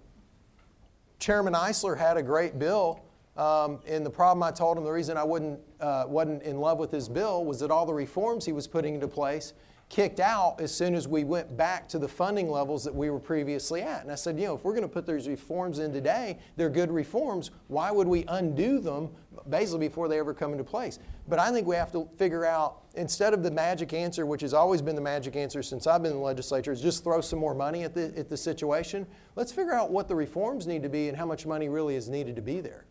[1.20, 3.05] Chairman Eisler had a great bill,
[3.38, 6.80] um, and the problem I told him, the reason I wouldn't, uh, wasn't in love
[6.80, 9.54] with his bill was that all the reforms he was putting into place
[9.88, 13.20] kicked out as soon as we went back to the funding levels that we were
[13.20, 14.02] previously at.
[14.02, 16.70] And I said, you know, if we're going to put those reforms in today, they're
[16.70, 17.52] good reforms.
[17.68, 19.10] Why would we undo them
[19.48, 20.98] basically before they ever come into place?
[21.28, 24.56] But I think we have to figure out, instead of the magic answer, which has
[24.56, 27.38] always been the magic answer since I've been in the legislature, is just throw some
[27.38, 29.06] more money at the, at the situation.
[29.36, 32.10] Let's figure out what the reforms need to be and how much money really is
[32.10, 32.86] needed to be there.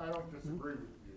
[0.00, 1.14] No, I don't disagree with you.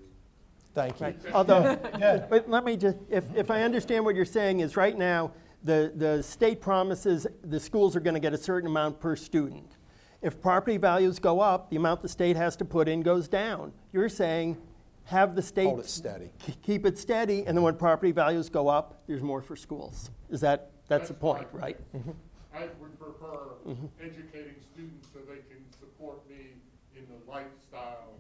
[0.74, 1.06] Thank you.
[1.06, 1.20] Right.
[1.34, 1.76] Although,
[2.30, 5.32] but let me just, if, if I understand what you're saying is right now,
[5.64, 9.78] the, the state promises the schools are going to get a certain amount per student.
[10.22, 13.74] If property values go up, the amount the state has to put in goes down.
[13.92, 14.58] You're saying
[15.06, 16.32] have the state Hold it steady.
[16.40, 20.12] k- keep it steady, and then when property values go up, there's more for schools.
[20.30, 21.62] Is that, that's the That's point, fine.
[21.62, 21.94] right?
[21.96, 22.12] Mm-hmm.
[22.56, 23.86] I would prefer mm-hmm.
[24.00, 26.54] educating students so they can support me
[26.96, 28.14] in the lifestyle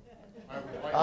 [0.49, 0.93] I would like.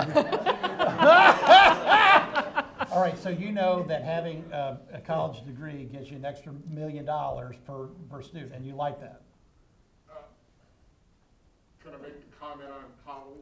[2.93, 6.53] All right, so you know that having a, a college degree gets you an extra
[6.69, 9.23] million dollars per, per student, and you like that?
[11.85, 13.39] Can I make a comment on college?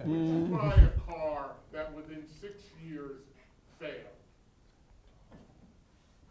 [0.00, 0.08] Okay.
[0.08, 3.20] Would you buy a car that within six years
[3.80, 3.96] failed?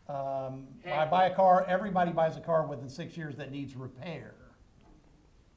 [0.08, 4.34] Um, I buy a car, everybody buys a car within six years that needs repair.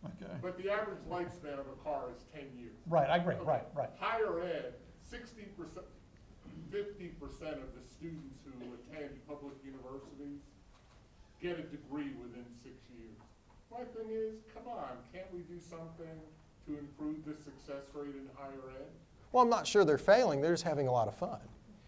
[0.05, 2.77] Okay, But the average lifespan of a car is ten years.
[2.89, 3.91] right, I agree, right, right.
[3.99, 5.87] Higher ed, sixty percent,
[6.71, 10.41] fifty percent of the students who attend public universities
[11.41, 13.17] get a degree within six years.
[13.71, 16.21] My thing is, come on, can't we do something
[16.67, 18.87] to improve the success rate in higher ed?
[19.33, 21.41] Well, I'm not sure they're failing, they're just having a lot of fun.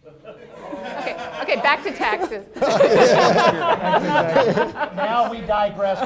[0.07, 2.47] Okay, okay, back to taxes.
[2.59, 3.83] Oh,
[4.97, 6.01] now we digress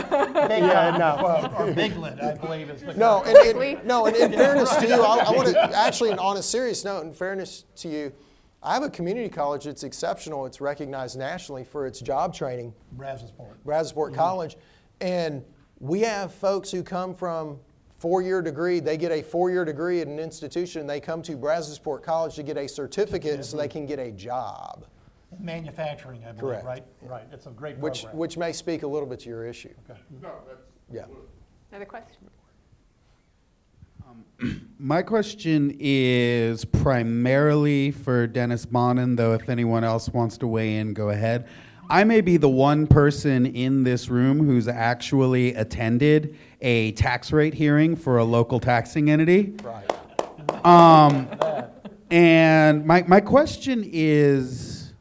[0.49, 1.21] big Yeah, no.
[1.23, 2.95] well, or biglet, I believe is the.
[2.95, 3.75] No, and, Quickly.
[3.75, 6.85] and, no, and in fairness to you, I, I want to actually, on a serious
[6.85, 8.13] note, in fairness to you,
[8.63, 10.47] I have a community college that's exceptional.
[10.47, 13.57] It's recognized nationally for its job training, Brazosport.
[13.65, 14.17] Brazosport mm-hmm.
[14.17, 14.57] College,
[15.01, 15.45] and
[15.79, 17.59] we have folks who come from
[18.01, 18.81] four-year degree.
[18.81, 20.87] They get a four-year degree at an institution.
[20.87, 23.73] They come to Brazosport College to get a certificate so they mm-hmm.
[23.73, 24.87] can get a job,
[25.39, 26.65] Manufacturing, I believe, Correct.
[26.65, 26.85] right?
[27.03, 28.19] Right, it's a great which program.
[28.19, 29.73] which which may speak a little bit to your issue.
[29.89, 30.01] Okay.
[30.21, 30.63] No, that's.
[30.91, 31.05] Yeah.
[31.71, 32.29] Another question?
[34.09, 40.79] Um, my question is primarily for Dennis Bonnen, though if anyone else wants to weigh
[40.79, 41.47] in, go ahead.
[41.91, 47.55] I may be the one person in this room who's actually attended a tax rate
[47.55, 49.55] hearing for a local taxing entity.
[49.63, 50.65] Right.
[50.65, 51.29] Um,
[52.11, 54.93] And my, my question is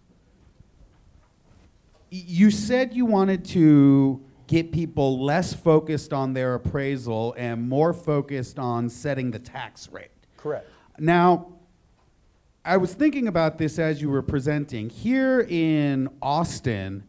[2.12, 8.60] you said you wanted to get people less focused on their appraisal and more focused
[8.60, 10.12] on setting the tax rate.
[10.38, 10.68] Correct.
[10.98, 11.54] Now,
[12.66, 14.90] I was thinking about this as you were presenting.
[14.90, 17.04] Here in Austin,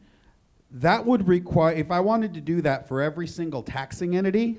[0.70, 4.58] that would require, if I wanted to do that for every single taxing entity,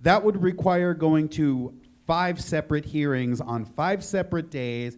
[0.00, 1.74] that would require going to
[2.06, 4.96] five separate hearings on five separate days,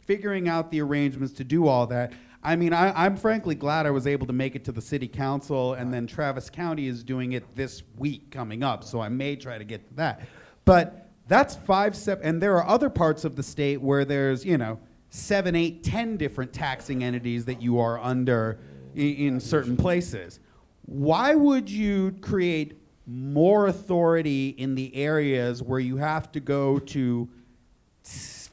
[0.00, 2.12] figuring out the arrangements to do all that.
[2.42, 5.06] I mean, I, I'm frankly glad I was able to make it to the city
[5.06, 9.36] council, and then Travis County is doing it this week coming up, so I may
[9.36, 10.22] try to get to that.
[10.64, 14.58] But that's five sep, and there are other parts of the state where there's, you
[14.58, 14.78] know,
[15.10, 18.58] seven, eight, ten different taxing entities that you are under
[18.96, 20.40] i- in certain places.
[20.84, 27.28] Why would you create more authority in the areas where you have to go to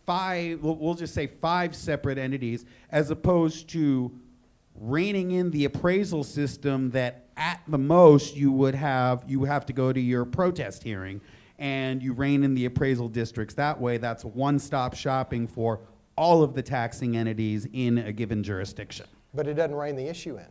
[0.06, 4.12] five, we'll we'll just say five separate entities, as opposed to
[4.76, 9.74] reining in the appraisal system that at the most you would have, you have to
[9.74, 11.22] go to your protest hearing
[11.60, 13.54] and you rein in the appraisal districts.
[13.54, 15.82] That way, that's one-stop shopping for
[16.16, 19.06] all of the taxing entities in a given jurisdiction.
[19.34, 20.48] But it doesn't rein the issue in.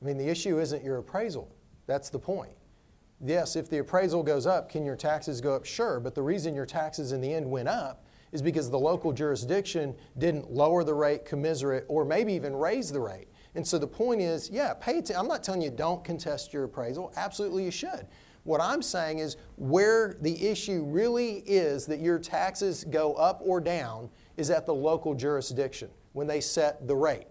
[0.00, 1.50] I mean, the issue isn't your appraisal.
[1.86, 2.52] That's the point.
[3.24, 5.64] Yes, if the appraisal goes up, can your taxes go up?
[5.64, 9.12] Sure, but the reason your taxes in the end went up is because the local
[9.12, 13.28] jurisdiction didn't lower the rate commiserate or maybe even raise the rate.
[13.54, 15.16] And so the point is, yeah, pay attention.
[15.16, 17.12] I'm not telling you don't contest your appraisal.
[17.16, 18.06] Absolutely you should.
[18.46, 23.60] What I'm saying is where the issue really is that your taxes go up or
[23.60, 27.26] down is at the local jurisdiction when they set the rate.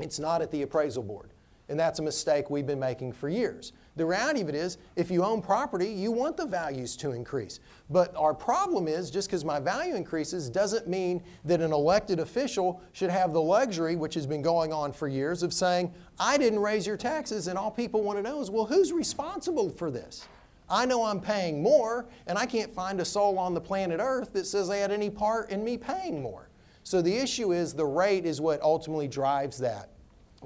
[0.00, 1.30] It's not at the appraisal board.
[1.68, 3.72] And that's a mistake we've been making for years.
[3.94, 7.60] The reality of it is, if you own property, you want the values to increase.
[7.90, 12.82] But our problem is, just because my value increases doesn't mean that an elected official
[12.92, 16.58] should have the luxury, which has been going on for years, of saying, I didn't
[16.58, 20.26] raise your taxes, and all people want to know is, well, who's responsible for this?
[20.70, 24.32] I know I'm paying more, and I can't find a soul on the planet Earth
[24.34, 26.48] that says they had any part in me paying more.
[26.84, 29.90] So the issue is the rate is what ultimately drives that.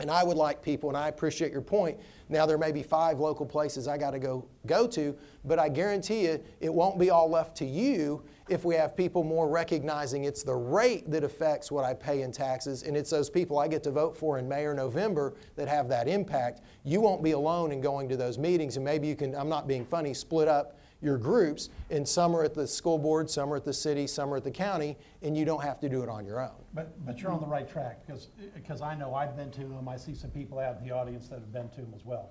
[0.00, 2.00] And I would like people, and I appreciate your point.
[2.28, 5.68] Now there may be five local places I got to go go to, but I
[5.68, 10.24] guarantee you it won't be all left to you if we have people more recognizing
[10.24, 13.68] it's the rate that affects what I pay in taxes, and it's those people I
[13.68, 16.60] get to vote for in May or November that have that impact.
[16.84, 19.34] You won't be alone in going to those meetings, and maybe you can.
[19.34, 20.12] I'm not being funny.
[20.12, 23.72] Split up your groups, and some are at the school board, some are at the
[23.72, 26.40] city, some are at the county, and you don't have to do it on your
[26.40, 26.54] own.
[26.72, 29.86] But, but you're on the right track, because, because I know I've been to them,
[29.86, 32.30] I see some people out in the audience that have been to them as well.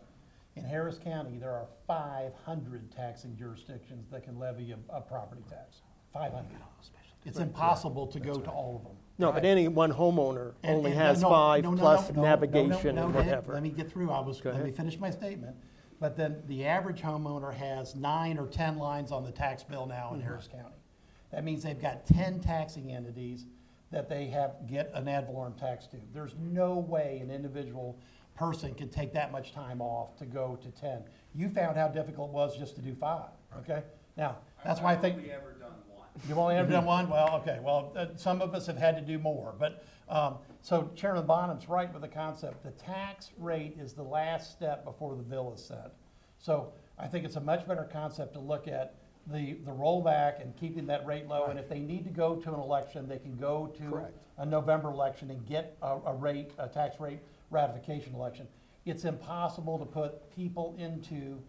[0.55, 5.43] In Harris County, there are five hundred taxing jurisdictions that can levy a, a property
[5.47, 5.81] tax,
[6.13, 6.51] five hundred.
[7.25, 8.97] It's impossible to go to all of them.
[9.17, 12.15] No, but any one homeowner And- only and has no, five no, no, plus no,
[12.15, 13.53] no, no, navigation no, and Dave, whatever.
[13.53, 14.75] Let me get through, I was, Go let me ahead.
[14.75, 15.55] finish my statement.
[16.01, 20.07] But then the average homeowner has nine or 10 lines on the tax bill now
[20.07, 20.15] Mm-hmm.
[20.15, 20.75] in Harris County.
[21.31, 23.45] That means they've got 10 taxing entities
[23.91, 25.97] that they have, get an ad valorem tax to.
[26.13, 27.97] There's no way an individual
[28.35, 31.03] person can take that much time off to go to 10.
[31.33, 33.83] You found how difficult it was just to do five, okay?
[34.17, 35.17] Now, that's why I think.
[36.27, 37.09] You've only ever done one?
[37.09, 40.89] Well, okay, well, uh, some of us have had to do more, but, um, so
[40.95, 45.23] Chairman Bonnen's right with the concept, the tax rate is the last step before the
[45.23, 45.93] bill is set.
[46.37, 48.95] So I think it's a much better concept to look at
[49.27, 52.53] the, the rollback and keeping that rate low, and if they need to go to
[52.53, 54.17] an election, they can go to Correct.
[54.37, 58.47] a November election and get a, a rate, a tax rate ratification election.
[58.85, 61.39] It's impossible to put people into,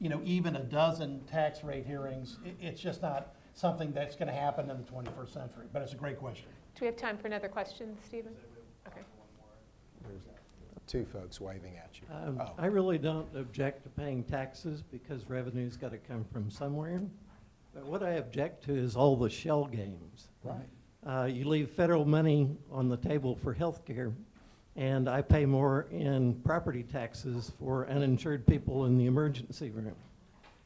[0.00, 2.38] you know, even a dozen tax rate hearings.
[2.44, 5.96] It, it's just not something that's gonna happen in the twenty-first century, but it's a
[5.96, 6.46] great question.
[6.74, 8.32] Do we have time for another question, Stephen?
[8.86, 9.00] Okay.
[10.08, 10.22] There's
[10.86, 12.06] two folks waving at you.
[12.14, 12.52] Um, Oh.
[12.58, 17.02] I really don't object to paying taxes because revenue's got to come from somewhere.
[17.74, 20.28] But what I object to is all the shell games.
[20.42, 20.68] Right.
[21.06, 24.12] Uh, You leave federal money on the table for health care,
[24.76, 29.94] and I pay more in property taxes for uninsured people in the emergency room.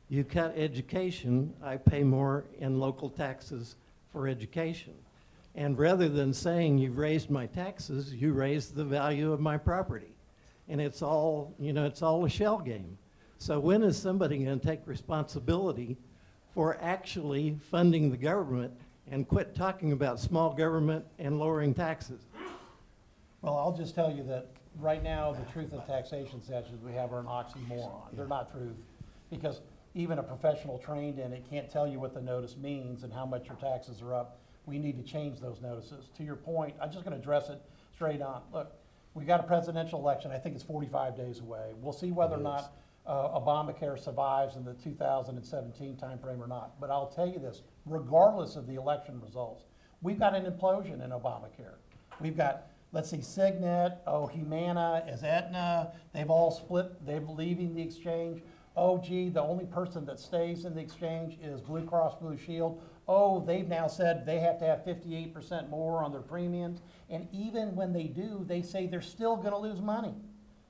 [0.09, 3.77] You cut education, I pay more in local taxes
[4.13, 4.95] for education.
[5.55, 10.15] And rather than saying you've raised my taxes, you raised the value of my property.
[10.69, 12.99] And it's all, you know, it's all a shell game.
[13.39, 15.97] So when is somebody going to take responsibility
[16.55, 18.73] for actually funding the government
[19.11, 22.21] and quit talking about small government and lowering taxes?
[23.43, 24.49] Well, I'll just tell you that
[24.81, 28.03] right now, the truth and taxation statutes we have are an oxymoron.
[28.15, 28.77] They're not truth.
[29.31, 29.61] Because
[29.95, 33.25] even a professional trained in it can't tell you what the notice means and how
[33.25, 36.09] much your taxes are up we need to change those notices.
[36.17, 37.61] To your point, I'm just gonna address it
[37.93, 38.43] straight on.
[38.53, 38.73] Look,
[39.15, 41.73] we got a presidential election, I think it's forty-five days away.
[41.81, 42.73] We'll see whether or not
[43.07, 46.81] uh, Obamacare survives in the two thousand and seventeen timeframe or not.
[46.81, 49.65] But I'll tell you this, regardless of the election results,
[50.03, 51.77] we've got an implosion in Obamacare.
[52.21, 57.83] We've got, let's see, Cigna, oh, Humana, is Aetna, they've all split, they're leaving the
[57.83, 58.43] exchange.
[58.77, 62.83] Oh gee, the only person that stays in the exchange is Blue Cross Blue Shield.
[63.07, 66.83] Oh, they've now said they have to have fifty-eight percent more on their premiums.
[67.09, 70.15] And even when they do, they say they're still gonna lose money.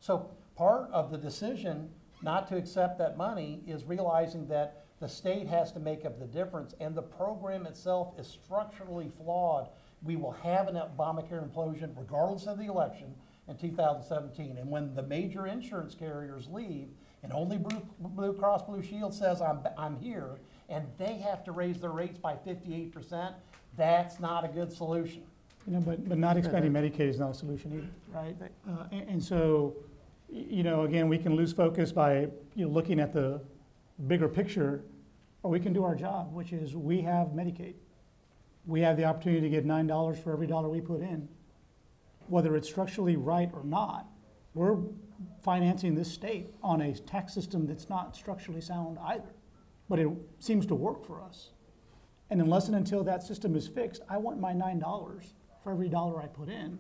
[0.01, 1.89] So part of the decision
[2.23, 6.27] not to accept that money is realizing that the state has to make up the
[6.27, 9.69] difference, and the program itself is structurally flawed.
[10.03, 13.15] We will have an Obamacare implosion regardless of the election
[13.49, 14.57] in 2017.
[14.59, 16.89] And when the major insurance carriers leave,
[17.25, 20.37] and only Blue, Blue Cross Blue Shield says, I'm, I'm here,
[20.69, 23.33] and they have to raise their rates by 58%,
[23.77, 25.23] that's not a good solution.
[25.67, 28.37] You know, but, but not expanding Medicaid is not a solution either, right?
[28.69, 29.75] Uh, and, and so,
[30.29, 33.41] y- you know, again, we can lose focus by, you know, looking at the
[34.07, 34.85] bigger picture,
[35.43, 37.75] or we can do our job, which is we have Medicaid.
[38.67, 41.27] We have the opportunity to get nine dollars for every dollar we put in.
[42.29, 44.07] Whether it's structurally right or not,
[44.55, 44.77] we're
[45.43, 49.35] financing this state on a tax system that's not structurally sound either.
[49.89, 50.09] But it
[50.39, 51.51] seems to work for us.
[52.31, 55.89] And unless and until that system is fixed, I want my nine dollars for every
[55.89, 56.79] dollar I put in.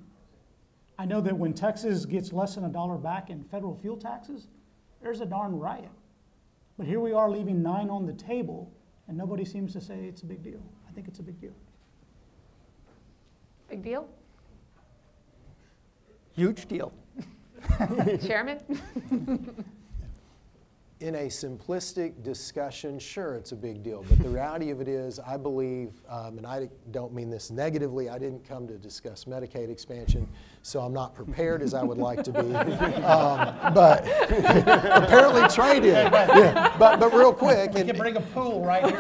[0.99, 4.47] I know that when Texas gets less than a dollar back in federal fuel taxes,
[5.03, 5.91] there's a darn riot.
[6.79, 8.73] But here we are leaving nine on the table,
[9.07, 10.63] and nobody seems to say it's a big deal.
[10.89, 11.55] I think it's a big deal.
[13.69, 14.09] Big deal?
[16.35, 16.93] Huge deal.
[18.27, 18.59] Chairman?
[21.01, 24.05] in a simplistic discussion, sure, it's a big deal.
[24.09, 28.09] But the reality of it is, I believe, um, and I don't mean this negatively,
[28.09, 30.27] I didn't come to discuss Medicaid expansion,
[30.63, 32.39] so I'm not prepared as I would like to be.
[33.05, 35.93] Um, but apparently Trey did.
[35.95, 36.75] Yeah.
[36.79, 38.99] But, but real quick, We and- can bring a pool right here.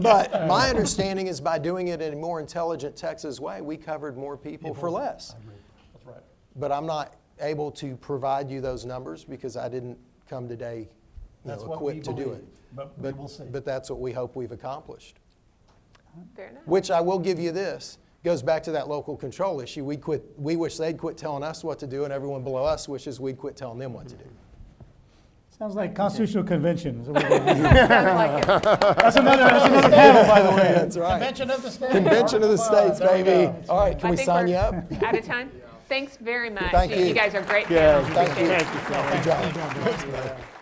[0.00, 4.16] but my understanding is by doing it in a more intelligent Texas way, we covered
[4.16, 5.34] more people for less.
[6.56, 6.68] That's right.
[6.68, 9.98] But I'm not able to provide you those numbers because I didn't
[10.28, 10.88] come today
[11.46, 12.48] you That's know, what we equipped to do believe, it.
[12.74, 13.44] but we will see.
[13.44, 15.16] But that's what we hope we've accomplished.
[16.34, 16.66] Fair enough.
[16.66, 19.84] Which I will give you this, goes back to that local control issue.
[19.84, 22.88] We quit, we wish they'd quit telling us what to do and everyone below us
[22.88, 24.24] wishes we'd quit telling them what to do.
[25.56, 27.00] Sounds like constitutional convention.
[27.02, 27.62] is what we're doing.
[27.64, 28.46] Sounds like it.
[28.98, 30.72] That's another, that's another panel, by the way.
[30.74, 31.12] That's right.
[31.12, 31.92] Convention of the States.
[31.92, 33.52] Convention of the States, baby.
[33.68, 35.02] All right, can I we think sign we're you up?
[35.02, 35.50] Out of time?
[35.88, 36.72] Thanks very much.
[36.72, 37.04] Thank you.
[37.04, 38.14] You guys are great Yeah, panel.
[38.14, 38.52] Thank you.
[38.52, 40.12] Appreciate it.
[40.12, 40.55] Good job.